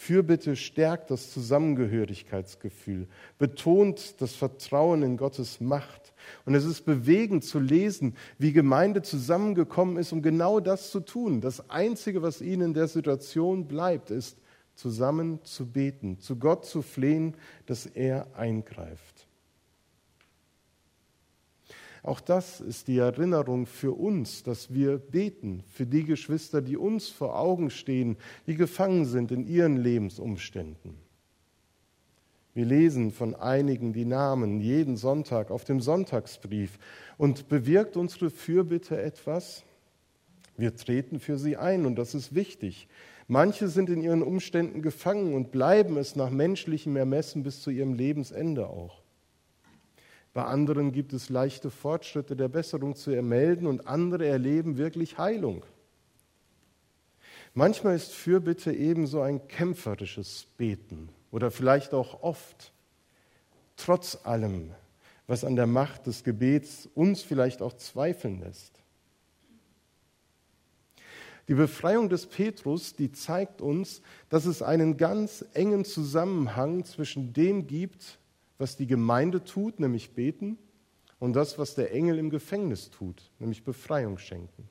Fürbitte 0.00 0.54
stärkt 0.54 1.10
das 1.10 1.32
Zusammengehörigkeitsgefühl, 1.32 3.08
betont 3.36 4.20
das 4.20 4.36
Vertrauen 4.36 5.02
in 5.02 5.16
Gottes 5.16 5.60
Macht. 5.60 6.14
Und 6.44 6.54
es 6.54 6.64
ist 6.64 6.82
bewegend 6.82 7.42
zu 7.42 7.58
lesen, 7.58 8.14
wie 8.38 8.52
Gemeinde 8.52 9.02
zusammengekommen 9.02 9.96
ist, 9.96 10.12
um 10.12 10.22
genau 10.22 10.60
das 10.60 10.92
zu 10.92 11.00
tun. 11.00 11.40
Das 11.40 11.68
Einzige, 11.68 12.22
was 12.22 12.40
ihnen 12.40 12.68
in 12.68 12.74
der 12.74 12.86
Situation 12.86 13.66
bleibt, 13.66 14.12
ist, 14.12 14.38
zusammen 14.76 15.40
zu 15.42 15.66
beten, 15.66 16.20
zu 16.20 16.36
Gott 16.36 16.64
zu 16.64 16.80
flehen, 16.82 17.34
dass 17.66 17.84
er 17.84 18.28
eingreift. 18.36 19.17
Auch 22.08 22.20
das 22.20 22.62
ist 22.62 22.88
die 22.88 22.96
Erinnerung 22.96 23.66
für 23.66 23.92
uns, 23.92 24.42
dass 24.42 24.72
wir 24.72 24.96
beten, 24.96 25.62
für 25.70 25.84
die 25.84 26.04
Geschwister, 26.04 26.62
die 26.62 26.78
uns 26.78 27.10
vor 27.10 27.38
Augen 27.38 27.68
stehen, 27.68 28.16
die 28.46 28.54
gefangen 28.54 29.04
sind 29.04 29.30
in 29.30 29.46
ihren 29.46 29.76
Lebensumständen. 29.76 30.94
Wir 32.54 32.64
lesen 32.64 33.10
von 33.10 33.34
einigen 33.34 33.92
die 33.92 34.06
Namen 34.06 34.62
jeden 34.62 34.96
Sonntag 34.96 35.50
auf 35.50 35.64
dem 35.66 35.82
Sonntagsbrief 35.82 36.78
und 37.18 37.50
bewirkt 37.50 37.98
unsere 37.98 38.30
Fürbitte 38.30 38.98
etwas? 38.98 39.64
Wir 40.56 40.74
treten 40.74 41.20
für 41.20 41.36
sie 41.36 41.58
ein 41.58 41.84
und 41.84 41.96
das 41.96 42.14
ist 42.14 42.34
wichtig. 42.34 42.88
Manche 43.26 43.68
sind 43.68 43.90
in 43.90 44.00
ihren 44.00 44.22
Umständen 44.22 44.80
gefangen 44.80 45.34
und 45.34 45.50
bleiben 45.50 45.98
es 45.98 46.16
nach 46.16 46.30
menschlichem 46.30 46.96
Ermessen 46.96 47.42
bis 47.42 47.60
zu 47.60 47.68
ihrem 47.68 47.92
Lebensende 47.92 48.66
auch. 48.66 49.02
Bei 50.34 50.44
anderen 50.44 50.92
gibt 50.92 51.12
es 51.12 51.30
leichte 51.30 51.70
Fortschritte 51.70 52.36
der 52.36 52.48
Besserung 52.48 52.94
zu 52.94 53.10
ermelden 53.10 53.66
und 53.66 53.86
andere 53.86 54.26
erleben 54.26 54.76
wirklich 54.78 55.18
Heilung. 55.18 55.64
Manchmal 57.54 57.96
ist 57.96 58.12
Fürbitte 58.12 58.72
ebenso 58.72 59.20
ein 59.20 59.48
kämpferisches 59.48 60.46
Beten 60.56 61.08
oder 61.30 61.50
vielleicht 61.50 61.92
auch 61.94 62.22
oft, 62.22 62.72
trotz 63.76 64.18
allem, 64.24 64.72
was 65.26 65.44
an 65.44 65.56
der 65.56 65.66
Macht 65.66 66.06
des 66.06 66.24
Gebets 66.24 66.88
uns 66.94 67.22
vielleicht 67.22 67.62
auch 67.62 67.74
zweifeln 67.74 68.40
lässt. 68.40 68.78
Die 71.48 71.54
Befreiung 71.54 72.10
des 72.10 72.26
Petrus, 72.26 72.94
die 72.94 73.10
zeigt 73.10 73.62
uns, 73.62 74.02
dass 74.28 74.44
es 74.44 74.60
einen 74.60 74.98
ganz 74.98 75.44
engen 75.54 75.84
Zusammenhang 75.86 76.84
zwischen 76.84 77.32
dem 77.32 77.66
gibt, 77.66 78.18
was 78.58 78.76
die 78.76 78.86
Gemeinde 78.86 79.44
tut, 79.44 79.80
nämlich 79.80 80.14
beten, 80.14 80.58
und 81.18 81.32
das, 81.32 81.58
was 81.58 81.74
der 81.74 81.92
Engel 81.92 82.18
im 82.18 82.30
Gefängnis 82.30 82.90
tut, 82.90 83.30
nämlich 83.38 83.64
Befreiung 83.64 84.18
schenken. 84.18 84.68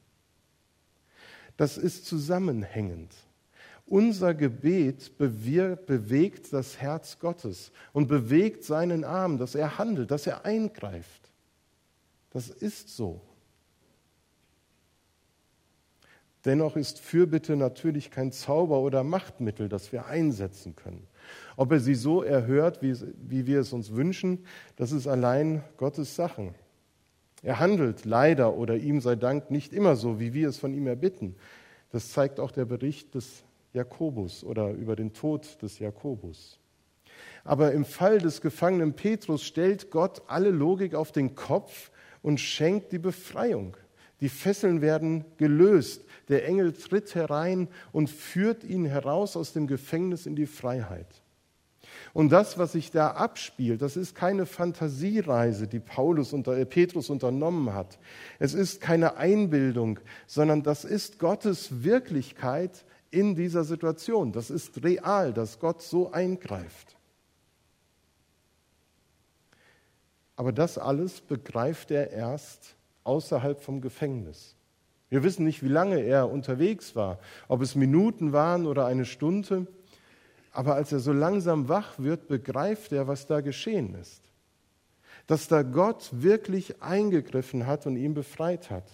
Das 1.58 1.77
ist 1.77 2.06
zusammenhängend. 2.06 3.13
Unser 3.86 4.34
Gebet 4.34 5.17
bewegt 5.17 6.53
das 6.53 6.77
Herz 6.77 7.20
Gottes 7.20 7.72
und 7.94 8.08
bewegt 8.08 8.63
seinen 8.63 9.03
Arm, 9.03 9.38
dass 9.38 9.56
er 9.56 9.77
handelt, 9.77 10.12
dass 10.12 10.27
er 10.27 10.46
eingreift. 10.46 11.32
Das 12.32 12.50
ist 12.50 12.89
so. 12.89 13.22
Dennoch 16.45 16.76
ist 16.76 17.00
Fürbitte 17.00 17.56
natürlich 17.56 18.12
kein 18.12 18.32
Zauber 18.32 18.80
oder 18.80 19.04
Machtmittel, 19.04 19.69
das 19.69 19.91
wir 19.91 20.06
einsetzen 20.06 20.76
können. 20.76 21.08
Ob 21.56 21.72
er 21.72 21.80
sie 21.80 21.96
so 21.96 22.24
erhört, 22.24 22.82
wie, 22.82 22.96
wie 23.28 23.48
wir 23.48 23.60
es 23.60 23.74
uns 23.74 23.94
wünschen, 23.96 24.46
das 24.76 24.92
ist 24.92 25.08
allein 25.08 25.63
Gottes 25.78 26.16
Sache. 26.16 26.54
Er 27.44 27.60
handelt 27.60 28.06
leider 28.06 28.56
oder 28.56 28.76
ihm 28.76 29.00
sei 29.02 29.16
Dank 29.16 29.52
nicht 29.52 29.74
immer 29.74 29.96
so, 29.96 30.20
wie 30.20 30.34
wir 30.34 30.50
es 30.50 30.58
von 30.58 30.74
ihm 30.74 30.88
erbitten. 30.88 31.36
Das 31.92 32.12
zeigt 32.12 32.40
auch 32.40 32.52
der 32.52 32.66
Bericht 32.66 33.16
des 33.16 33.44
Jakobus 33.74 34.44
oder 34.44 34.72
über 34.72 34.96
den 34.96 35.13
Tod 35.13 35.62
des 35.62 35.80
Jakobus. 35.80 36.60
Aber 37.44 37.72
im 37.72 37.86
Fall 37.86 38.18
des 38.18 38.42
gefangenen 38.42 38.94
Petrus 38.94 39.44
stellt 39.44 39.92
Gott 39.92 40.22
alle 40.28 40.50
Logik 40.50 40.96
auf 40.96 41.12
den 41.12 41.36
Kopf 41.36 41.92
und 42.22 42.40
schenkt 42.40 42.92
die 42.92 43.00
Befreiung. 43.00 43.78
Die 44.21 44.30
Fesseln 44.30 44.82
werden 44.82 45.25
gelöst. 45.38 46.03
Der 46.30 46.45
Engel 46.45 46.73
tritt 46.73 47.15
herein 47.15 47.67
und 47.91 48.10
führt 48.10 48.63
ihn 48.63 48.86
heraus 48.86 49.38
aus 49.38 49.53
dem 49.53 49.67
Gefängnis 49.67 50.25
in 50.25 50.36
die 50.36 50.47
Freiheit. 50.47 51.23
Und 52.13 52.30
das, 52.30 52.58
was 52.58 52.71
sich 52.71 52.91
da 52.91 53.12
abspielt, 53.12 53.82
das 53.82 53.95
ist 53.95 54.15
keine 54.15 54.45
Fantasiereise, 54.45 55.67
die 55.67 55.80
Paulus 55.80 56.34
unter, 56.34 56.58
äh, 56.58 56.65
Petrus 56.65 57.10
unternommen 57.10 57.73
hat. 57.73 57.99
Es 58.39 58.53
ist 58.53 58.82
keine 58.82 59.17
Einbildung, 59.17 59.99
sondern 60.25 60.63
das 60.63 60.84
ist 60.84 61.19
Gottes 61.19 61.84
Wirklichkeit 61.84 62.86
in 63.12 63.36
dieser 63.36 63.63
Situation. 63.63 64.32
Das 64.32 64.49
ist 64.49 64.84
real, 64.84 65.34
dass 65.34 65.60
Gott 65.60 65.82
so 65.82 66.12
eingreift. 66.12 66.97
Aber 70.36 70.51
das 70.51 70.77
alles 70.77 71.21
begreift 71.21 71.91
er 71.91 72.12
erst, 72.12 72.77
außerhalb 73.08 73.62
vom 73.62 73.82
Gefängnis. 73.82 74.56
Wir 75.10 75.24
wissen 75.24 75.46
nicht, 75.46 75.63
wie 75.63 75.70
lange 75.70 76.02
er 76.02 76.30
unterwegs 76.30 76.96
war, 76.96 77.20
ob 77.48 77.62
es 77.62 77.76
Minuten 77.76 78.34
waren 78.34 78.65
oder 78.65 78.86
eine 78.86 79.06
Stunde. 79.06 79.67
Aber 80.52 80.76
als 80.76 80.91
er 80.91 81.00
so 81.00 81.13
langsam 81.13 81.70
wach 81.70 81.98
wird, 81.98 82.28
begreift 82.28 82.91
er, 82.91 83.08
was 83.08 83.26
da 83.26 83.41
geschehen 83.41 83.96
ist. 83.96 84.22
Dass 85.28 85.48
da 85.48 85.62
Gott 85.62 86.10
wirklich 86.12 86.82
eingegriffen 86.82 87.67
hat 87.67 87.86
und 87.86 87.96
ihn 87.96 88.13
befreit 88.13 88.70
hat. 88.70 88.86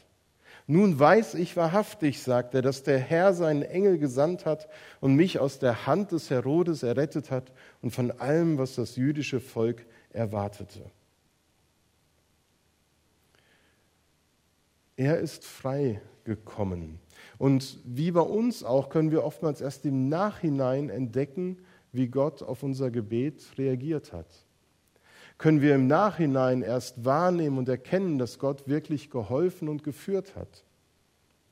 Nun 0.65 0.97
weiß 0.97 1.33
ich 1.33 1.57
wahrhaftig, 1.57 2.21
sagt 2.21 2.53
er, 2.53 2.61
dass 2.61 2.83
der 2.83 2.99
Herr 2.99 3.33
seinen 3.33 3.63
Engel 3.63 3.97
gesandt 3.97 4.45
hat 4.45 4.69
und 5.01 5.15
mich 5.15 5.39
aus 5.39 5.59
der 5.59 5.87
Hand 5.87 6.11
des 6.11 6.29
Herodes 6.29 6.83
errettet 6.83 7.31
hat 7.31 7.51
und 7.81 7.91
von 7.91 8.11
allem, 8.11 8.57
was 8.57 8.75
das 8.75 8.95
jüdische 8.95 9.41
Volk 9.41 9.85
erwartete. 10.11 10.83
Er 14.95 15.19
ist 15.19 15.45
frei 15.45 16.01
gekommen. 16.23 16.99
Und 17.37 17.79
wie 17.83 18.11
bei 18.11 18.21
uns 18.21 18.63
auch 18.63 18.89
können 18.89 19.11
wir 19.11 19.23
oftmals 19.23 19.61
erst 19.61 19.85
im 19.85 20.07
Nachhinein 20.07 20.89
entdecken, 20.89 21.57
wie 21.91 22.07
Gott 22.07 22.41
auf 22.43 22.63
unser 22.63 22.91
Gebet 22.91 23.43
reagiert 23.57 24.13
hat. 24.13 24.27
Können 25.37 25.61
wir 25.61 25.75
im 25.75 25.87
Nachhinein 25.87 26.61
erst 26.61 27.03
wahrnehmen 27.05 27.57
und 27.57 27.67
erkennen, 27.69 28.17
dass 28.17 28.39
Gott 28.39 28.67
wirklich 28.67 29.09
geholfen 29.09 29.67
und 29.67 29.83
geführt 29.83 30.35
hat. 30.35 30.63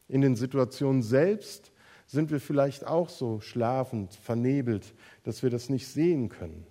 In 0.07 0.21
den 0.21 0.35
Situationen 0.35 1.01
selbst 1.01 1.71
sind 2.05 2.31
wir 2.31 2.39
vielleicht 2.39 2.85
auch 2.85 3.09
so 3.09 3.39
schlafend, 3.39 4.13
vernebelt, 4.13 4.93
dass 5.23 5.43
wir 5.43 5.49
das 5.49 5.69
nicht 5.69 5.87
sehen 5.87 6.29
können. 6.29 6.65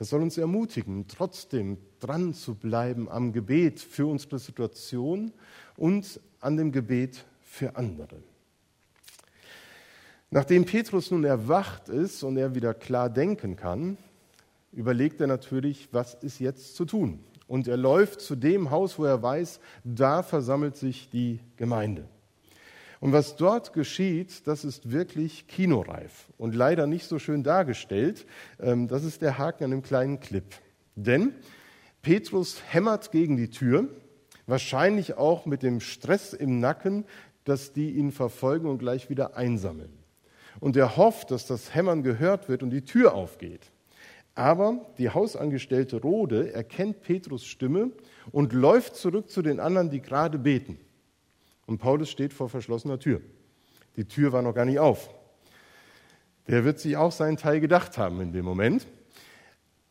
Das 0.00 0.08
soll 0.08 0.22
uns 0.22 0.38
ermutigen, 0.38 1.04
trotzdem 1.08 1.76
dran 1.98 2.32
zu 2.32 2.54
bleiben 2.54 3.10
am 3.10 3.34
Gebet 3.34 3.80
für 3.80 4.06
unsere 4.06 4.38
Situation 4.38 5.30
und 5.76 6.18
an 6.40 6.56
dem 6.56 6.72
Gebet 6.72 7.26
für 7.42 7.76
andere. 7.76 8.16
Nachdem 10.30 10.64
Petrus 10.64 11.10
nun 11.10 11.24
erwacht 11.24 11.90
ist 11.90 12.22
und 12.22 12.38
er 12.38 12.54
wieder 12.54 12.72
klar 12.72 13.10
denken 13.10 13.56
kann, 13.56 13.98
überlegt 14.72 15.20
er 15.20 15.26
natürlich, 15.26 15.90
was 15.92 16.14
ist 16.14 16.38
jetzt 16.38 16.76
zu 16.76 16.86
tun. 16.86 17.22
Und 17.46 17.68
er 17.68 17.76
läuft 17.76 18.22
zu 18.22 18.36
dem 18.36 18.70
Haus, 18.70 18.98
wo 18.98 19.04
er 19.04 19.22
weiß, 19.22 19.60
da 19.84 20.22
versammelt 20.22 20.78
sich 20.78 21.10
die 21.10 21.40
Gemeinde. 21.56 22.08
Und 23.00 23.12
was 23.12 23.36
dort 23.36 23.72
geschieht, 23.72 24.46
das 24.46 24.64
ist 24.64 24.92
wirklich 24.92 25.46
kinoreif 25.46 26.28
und 26.36 26.54
leider 26.54 26.86
nicht 26.86 27.06
so 27.06 27.18
schön 27.18 27.42
dargestellt. 27.42 28.26
Ähm, 28.60 28.88
das 28.88 29.04
ist 29.04 29.22
der 29.22 29.38
Haken 29.38 29.64
an 29.64 29.70
dem 29.70 29.82
kleinen 29.82 30.20
Clip. 30.20 30.44
Denn 30.96 31.32
Petrus 32.02 32.60
hämmert 32.68 33.10
gegen 33.10 33.38
die 33.38 33.48
Tür, 33.48 33.88
wahrscheinlich 34.46 35.16
auch 35.16 35.46
mit 35.46 35.62
dem 35.62 35.80
Stress 35.80 36.34
im 36.34 36.60
Nacken, 36.60 37.04
dass 37.44 37.72
die 37.72 37.92
ihn 37.92 38.12
verfolgen 38.12 38.68
und 38.68 38.78
gleich 38.78 39.08
wieder 39.08 39.34
einsammeln. 39.34 39.92
Und 40.60 40.76
er 40.76 40.98
hofft, 40.98 41.30
dass 41.30 41.46
das 41.46 41.74
Hämmern 41.74 42.02
gehört 42.02 42.50
wird 42.50 42.62
und 42.62 42.70
die 42.70 42.84
Tür 42.84 43.14
aufgeht. 43.14 43.70
Aber 44.34 44.86
die 44.98 45.08
Hausangestellte 45.08 46.00
Rode 46.00 46.52
erkennt 46.52 47.02
Petrus 47.02 47.44
Stimme 47.46 47.92
und 48.30 48.52
läuft 48.52 48.94
zurück 48.94 49.30
zu 49.30 49.40
den 49.40 49.58
anderen, 49.58 49.90
die 49.90 50.02
gerade 50.02 50.38
beten. 50.38 50.78
Und 51.70 51.78
Paulus 51.78 52.10
steht 52.10 52.32
vor 52.32 52.48
verschlossener 52.48 52.98
Tür. 52.98 53.20
Die 53.94 54.04
Tür 54.04 54.32
war 54.32 54.42
noch 54.42 54.56
gar 54.56 54.64
nicht 54.64 54.80
auf. 54.80 55.08
Der 56.48 56.64
wird 56.64 56.80
sich 56.80 56.96
auch 56.96 57.12
seinen 57.12 57.36
Teil 57.36 57.60
gedacht 57.60 57.96
haben 57.96 58.20
in 58.20 58.32
dem 58.32 58.44
Moment. 58.44 58.88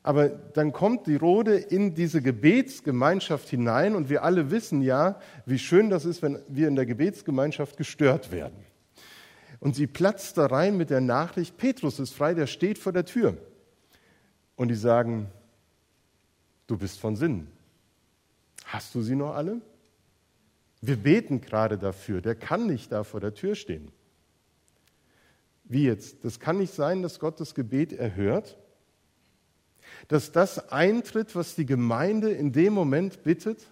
Aber 0.03 0.27
dann 0.27 0.73
kommt 0.73 1.07
die 1.07 1.15
Rode 1.15 1.55
in 1.55 1.95
diese 1.95 2.21
Gebetsgemeinschaft 2.21 3.47
hinein 3.47 3.95
und 3.95 4.09
wir 4.09 4.25
alle 4.25 4.51
wissen 4.51 4.81
ja, 4.81 5.21
wie 5.45 5.57
schön 5.57 5.89
das 5.89 6.03
ist, 6.03 6.21
wenn 6.21 6.39
wir 6.49 6.67
in 6.67 6.75
der 6.75 6.85
Gebetsgemeinschaft 6.85 7.77
gestört 7.77 8.33
werden. 8.33 8.65
Und 9.61 9.77
sie 9.77 9.87
platzt 9.87 10.37
da 10.37 10.47
rein 10.47 10.75
mit 10.75 10.89
der 10.89 10.99
Nachricht, 10.99 11.55
Petrus 11.55 11.97
ist 11.97 12.11
frei, 12.11 12.33
der 12.33 12.47
steht 12.47 12.77
vor 12.77 12.91
der 12.91 13.05
Tür. 13.05 13.37
Und 14.57 14.67
die 14.67 14.75
sagen, 14.75 15.27
du 16.67 16.77
bist 16.77 16.99
von 16.99 17.15
Sinn. 17.15 17.47
Hast 18.65 18.93
du 18.95 19.01
sie 19.01 19.15
noch 19.15 19.33
alle? 19.33 19.61
Wir 20.81 20.95
beten 20.95 21.41
gerade 21.41 21.77
dafür, 21.77 22.21
der 22.21 22.35
kann 22.35 22.67
nicht 22.67 22.91
da 22.91 23.03
vor 23.03 23.19
der 23.19 23.33
Tür 23.33 23.55
stehen. 23.55 23.91
Wie 25.65 25.83
jetzt? 25.83 26.23
Das 26.23 26.39
kann 26.39 26.57
nicht 26.57 26.73
sein, 26.73 27.01
dass 27.01 27.19
Gott 27.19 27.39
das 27.39 27.53
Gebet 27.53 27.93
erhört, 27.93 28.57
dass 30.07 30.31
das 30.31 30.71
eintritt, 30.71 31.35
was 31.35 31.55
die 31.55 31.65
Gemeinde 31.65 32.31
in 32.31 32.51
dem 32.51 32.73
Moment 32.73 33.23
bittet. 33.23 33.67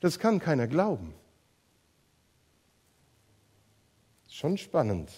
Das 0.00 0.18
kann 0.18 0.38
keiner 0.38 0.66
glauben. 0.66 1.14
Schon 4.28 4.58
spannend. 4.58 5.10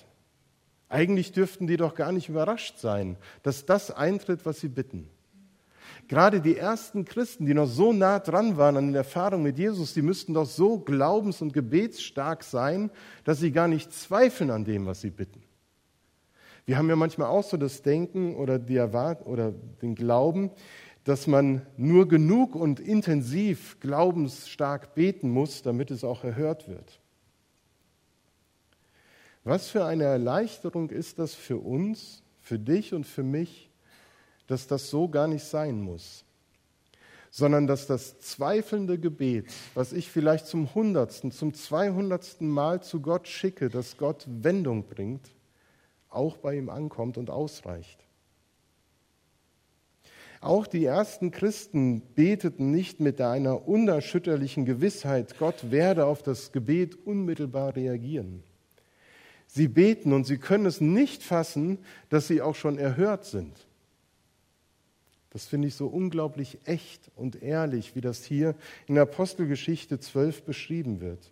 Eigentlich 0.88 1.32
dürften 1.32 1.66
die 1.66 1.76
doch 1.76 1.94
gar 1.94 2.12
nicht 2.12 2.28
überrascht 2.28 2.78
sein, 2.78 3.16
dass 3.42 3.66
das 3.66 3.90
eintritt, 3.90 4.46
was 4.46 4.60
sie 4.60 4.68
bitten. 4.68 5.10
Gerade 6.08 6.40
die 6.40 6.56
ersten 6.56 7.04
Christen, 7.04 7.44
die 7.44 7.52
noch 7.52 7.66
so 7.66 7.92
nah 7.92 8.18
dran 8.18 8.56
waren 8.56 8.78
an 8.78 8.92
der 8.92 9.00
Erfahrung 9.00 9.42
mit 9.42 9.58
Jesus, 9.58 9.92
die 9.92 10.00
müssten 10.00 10.32
doch 10.32 10.46
so 10.46 10.78
glaubens- 10.78 11.42
und 11.42 11.52
gebetsstark 11.52 12.42
sein, 12.42 12.90
dass 13.24 13.40
sie 13.40 13.52
gar 13.52 13.68
nicht 13.68 13.92
zweifeln 13.92 14.50
an 14.50 14.64
dem, 14.64 14.86
was 14.86 15.02
sie 15.02 15.10
bitten. 15.10 15.42
Wir 16.64 16.78
haben 16.78 16.88
ja 16.88 16.96
manchmal 16.96 17.28
auch 17.28 17.44
so 17.44 17.58
das 17.58 17.82
Denken 17.82 18.36
oder, 18.36 18.58
die 18.58 18.76
Erwart 18.76 19.26
oder 19.26 19.52
den 19.82 19.94
Glauben, 19.94 20.50
dass 21.04 21.26
man 21.26 21.62
nur 21.76 22.08
genug 22.08 22.54
und 22.54 22.80
intensiv 22.80 23.78
glaubensstark 23.80 24.94
beten 24.94 25.30
muss, 25.30 25.62
damit 25.62 25.90
es 25.90 26.04
auch 26.04 26.24
erhört 26.24 26.68
wird. 26.68 27.00
Was 29.44 29.68
für 29.68 29.84
eine 29.84 30.04
Erleichterung 30.04 30.90
ist 30.90 31.18
das 31.18 31.34
für 31.34 31.56
uns, 31.56 32.22
für 32.40 32.58
dich 32.58 32.92
und 32.92 33.06
für 33.06 33.22
mich, 33.22 33.67
dass 34.48 34.66
das 34.66 34.90
so 34.90 35.08
gar 35.08 35.28
nicht 35.28 35.44
sein 35.44 35.80
muss, 35.80 36.24
sondern 37.30 37.68
dass 37.68 37.86
das 37.86 38.18
zweifelnde 38.18 38.98
Gebet, 38.98 39.46
was 39.74 39.92
ich 39.92 40.10
vielleicht 40.10 40.46
zum 40.46 40.74
hundertsten, 40.74 41.30
zum 41.30 41.54
zweihundertsten 41.54 42.48
Mal 42.48 42.82
zu 42.82 43.00
Gott 43.00 43.28
schicke, 43.28 43.68
dass 43.68 43.96
Gott 43.96 44.24
Wendung 44.26 44.84
bringt, 44.88 45.30
auch 46.08 46.38
bei 46.38 46.56
ihm 46.56 46.70
ankommt 46.70 47.18
und 47.18 47.30
ausreicht. 47.30 48.00
Auch 50.40 50.66
die 50.66 50.84
ersten 50.84 51.30
Christen 51.30 52.00
beteten 52.14 52.70
nicht 52.70 53.00
mit 53.00 53.20
einer 53.20 53.68
unerschütterlichen 53.68 54.64
Gewissheit, 54.64 55.36
Gott 55.38 55.70
werde 55.70 56.06
auf 56.06 56.22
das 56.22 56.52
Gebet 56.52 57.06
unmittelbar 57.06 57.76
reagieren. 57.76 58.44
Sie 59.46 59.66
beten 59.66 60.12
und 60.12 60.24
sie 60.24 60.38
können 60.38 60.66
es 60.66 60.80
nicht 60.80 61.22
fassen, 61.22 61.78
dass 62.08 62.28
sie 62.28 62.40
auch 62.40 62.54
schon 62.54 62.78
erhört 62.78 63.24
sind. 63.24 63.67
Das 65.38 65.46
finde 65.46 65.68
ich 65.68 65.76
so 65.76 65.86
unglaublich 65.86 66.58
echt 66.64 67.12
und 67.14 67.44
ehrlich, 67.44 67.94
wie 67.94 68.00
das 68.00 68.24
hier 68.24 68.56
in 68.88 68.98
Apostelgeschichte 68.98 70.00
12 70.00 70.42
beschrieben 70.42 71.00
wird. 71.00 71.30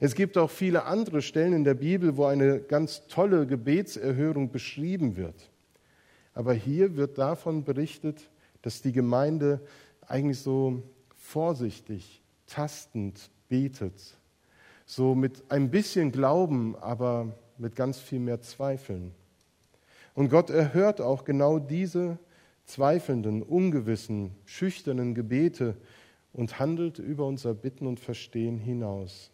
Es 0.00 0.14
gibt 0.14 0.36
auch 0.36 0.50
viele 0.50 0.84
andere 0.84 1.22
Stellen 1.22 1.54
in 1.54 1.64
der 1.64 1.72
Bibel, 1.72 2.18
wo 2.18 2.26
eine 2.26 2.60
ganz 2.60 3.06
tolle 3.06 3.46
Gebetserhörung 3.46 4.50
beschrieben 4.50 5.16
wird. 5.16 5.50
Aber 6.34 6.52
hier 6.52 6.96
wird 6.96 7.16
davon 7.16 7.64
berichtet, 7.64 8.28
dass 8.60 8.82
die 8.82 8.92
Gemeinde 8.92 9.62
eigentlich 10.06 10.40
so 10.40 10.82
vorsichtig, 11.16 12.20
tastend 12.46 13.30
betet. 13.48 14.18
So 14.84 15.14
mit 15.14 15.42
ein 15.50 15.70
bisschen 15.70 16.12
Glauben, 16.12 16.76
aber 16.76 17.34
mit 17.56 17.76
ganz 17.76 17.98
viel 17.98 18.20
mehr 18.20 18.42
Zweifeln. 18.42 19.14
Und 20.12 20.28
Gott 20.28 20.50
erhört 20.50 21.00
auch 21.00 21.24
genau 21.24 21.58
diese 21.58 22.18
zweifelnden, 22.68 23.42
ungewissen, 23.42 24.34
schüchternen 24.44 25.14
Gebete 25.14 25.76
und 26.32 26.58
handelt 26.58 26.98
über 26.98 27.26
unser 27.26 27.54
Bitten 27.54 27.86
und 27.86 27.98
Verstehen 27.98 28.58
hinaus. 28.58 29.30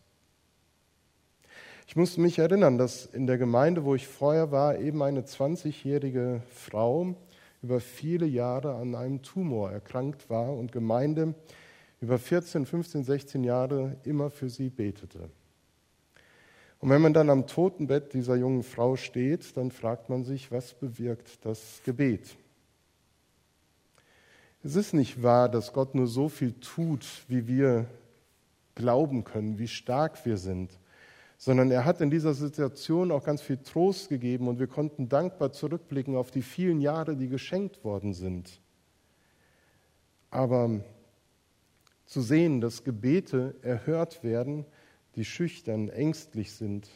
Ich 1.86 1.96
musste 1.96 2.20
mich 2.20 2.38
erinnern, 2.38 2.78
dass 2.78 3.06
in 3.06 3.26
der 3.26 3.36
Gemeinde, 3.36 3.84
wo 3.84 3.94
ich 3.94 4.06
vorher 4.06 4.52
war, 4.52 4.78
eben 4.78 5.02
eine 5.02 5.22
20-jährige 5.22 6.42
Frau 6.48 7.14
über 7.62 7.80
viele 7.80 8.26
Jahre 8.26 8.76
an 8.76 8.94
einem 8.94 9.20
Tumor 9.22 9.70
erkrankt 9.70 10.30
war 10.30 10.56
und 10.56 10.72
Gemeinde 10.72 11.34
über 12.00 12.18
14, 12.18 12.66
15, 12.66 13.04
16 13.04 13.44
Jahre 13.44 13.96
immer 14.04 14.30
für 14.30 14.48
sie 14.48 14.70
betete. 14.70 15.28
Und 16.78 16.90
wenn 16.90 17.02
man 17.02 17.14
dann 17.14 17.30
am 17.30 17.46
Totenbett 17.46 18.14
dieser 18.14 18.36
jungen 18.36 18.62
Frau 18.62 18.96
steht, 18.96 19.56
dann 19.56 19.70
fragt 19.70 20.08
man 20.08 20.24
sich, 20.24 20.52
was 20.52 20.74
bewirkt 20.74 21.44
das 21.44 21.80
Gebet? 21.84 22.36
Es 24.66 24.76
ist 24.76 24.94
nicht 24.94 25.22
wahr, 25.22 25.50
dass 25.50 25.74
Gott 25.74 25.94
nur 25.94 26.06
so 26.06 26.30
viel 26.30 26.54
tut, 26.54 27.06
wie 27.28 27.46
wir 27.46 27.84
glauben 28.74 29.22
können, 29.22 29.58
wie 29.58 29.68
stark 29.68 30.24
wir 30.24 30.38
sind, 30.38 30.80
sondern 31.36 31.70
er 31.70 31.84
hat 31.84 32.00
in 32.00 32.08
dieser 32.08 32.32
Situation 32.32 33.12
auch 33.12 33.24
ganz 33.24 33.42
viel 33.42 33.58
Trost 33.58 34.08
gegeben 34.08 34.48
und 34.48 34.58
wir 34.58 34.66
konnten 34.66 35.10
dankbar 35.10 35.52
zurückblicken 35.52 36.16
auf 36.16 36.30
die 36.30 36.40
vielen 36.40 36.80
Jahre, 36.80 37.14
die 37.14 37.28
geschenkt 37.28 37.84
worden 37.84 38.14
sind. 38.14 38.58
Aber 40.30 40.80
zu 42.06 42.22
sehen, 42.22 42.62
dass 42.62 42.84
Gebete 42.84 43.56
erhört 43.60 44.24
werden, 44.24 44.64
die 45.14 45.26
schüchtern, 45.26 45.90
ängstlich 45.90 46.54
sind. 46.54 46.88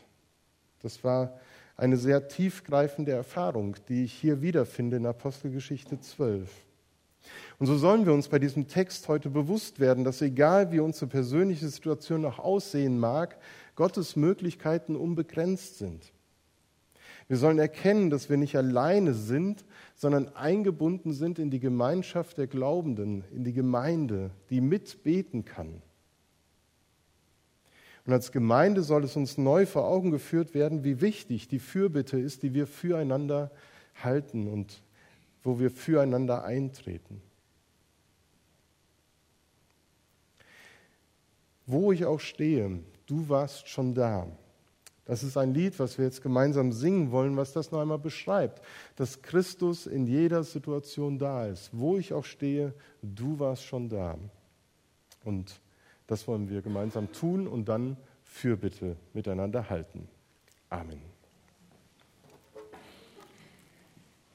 Das 0.81 1.05
war 1.05 1.39
eine 1.77 1.99
sehr 1.99 2.29
tiefgreifende 2.29 3.13
Erfahrung, 3.13 3.77
die 3.91 4.05
ich 4.05 4.15
hier 4.15 4.41
wiederfinde 4.41 4.97
in 4.97 5.05
Apostelgeschichte 5.05 6.01
12. 6.01 6.65
Und 7.59 7.67
so 7.67 7.77
sollen 7.77 8.07
wir 8.07 8.13
uns 8.13 8.29
bei 8.29 8.39
diesem 8.39 8.69
Text 8.69 9.09
heute 9.09 9.31
bewusst 9.31 9.81
werden, 9.81 10.05
dass 10.05 10.23
egal 10.23 10.71
wie 10.71 10.81
unsere 10.81 11.09
persönliche 11.09 11.69
Situation 11.69 12.25
auch 12.25 12.39
aussehen 12.39 12.99
mag, 12.99 13.37
Gottes 13.75 14.17
Möglichkeiten 14.17 14.97
unbegrenzt 14.97 15.79
sind. 15.79 16.13
Wir 17.29 17.37
sollen 17.37 17.59
erkennen, 17.59 18.09
dass 18.09 18.31
wir 18.31 18.39
nicht 18.39 18.57
alleine 18.57 19.13
sind, 19.13 19.65
sondern 19.95 20.35
eingebunden 20.35 21.13
sind 21.13 21.39
in 21.39 21.51
die 21.51 21.61
Gemeinschaft 21.61 22.39
der 22.39 22.47
Glaubenden, 22.47 23.23
in 23.31 23.45
die 23.45 23.53
Gemeinde, 23.53 24.31
die 24.49 24.63
mitbeten 24.63 25.45
kann. 25.45 25.83
Und 28.07 28.15
als 28.15 28.33
Gemeinde 28.33 28.83
soll 28.83 29.05
es 29.05 29.17
uns 29.17 29.37
neu 29.37 29.67
vor 29.67 29.87
Augen 29.87 30.11
geführt 30.11 30.55
werden, 30.55 30.83
wie 30.83 31.03
wichtig 31.03 31.49
die 31.49 31.59
Fürbitte 31.59 32.19
ist, 32.19 32.43
die 32.43 32.55
wir 32.55 32.67
füreinander 32.67 33.51
halten 34.03 34.49
und 34.49 34.83
wo 35.49 35.59
wir 35.59 35.71
füreinander 35.71 36.45
eintreten. 36.45 37.23
Wo 41.65 41.91
ich 41.91 42.05
auch 42.05 42.21
stehe, 42.21 42.81
du 43.07 43.31
warst 43.31 43.67
schon 43.67 43.95
da. 43.95 44.27
Das 45.07 45.23
ist 45.23 45.39
ein 45.39 45.55
Lied, 45.55 45.79
was 45.79 45.97
wir 45.97 46.05
jetzt 46.05 46.21
gemeinsam 46.21 46.71
singen 46.71 47.13
wollen, 47.13 47.35
was 47.39 47.55
das 47.55 47.71
noch 47.73 47.81
einmal 47.81 47.99
beschreibt, 47.99 48.63
dass 48.97 49.23
Christus 49.23 49.87
in 49.87 50.07
jeder 50.07 50.45
Situation 50.45 51.19
da 51.19 51.47
ist. 51.47 51.71
Wo 51.73 51.97
ich 51.97 52.13
auch 52.13 52.27
stehe, 52.27 52.75
du 53.01 53.39
warst 53.39 53.65
schon 53.65 53.89
da. 53.89 54.19
Und 55.25 55.63
das 56.07 56.29
wollen 56.29 56.51
wir 56.51 56.61
gemeinsam 56.61 57.11
tun 57.11 57.49
und 57.49 57.71
dann 57.71 57.97
Fürbitte 58.23 58.97
miteinander 59.15 59.71
halten. 59.71 60.09
Amen. 60.69 61.18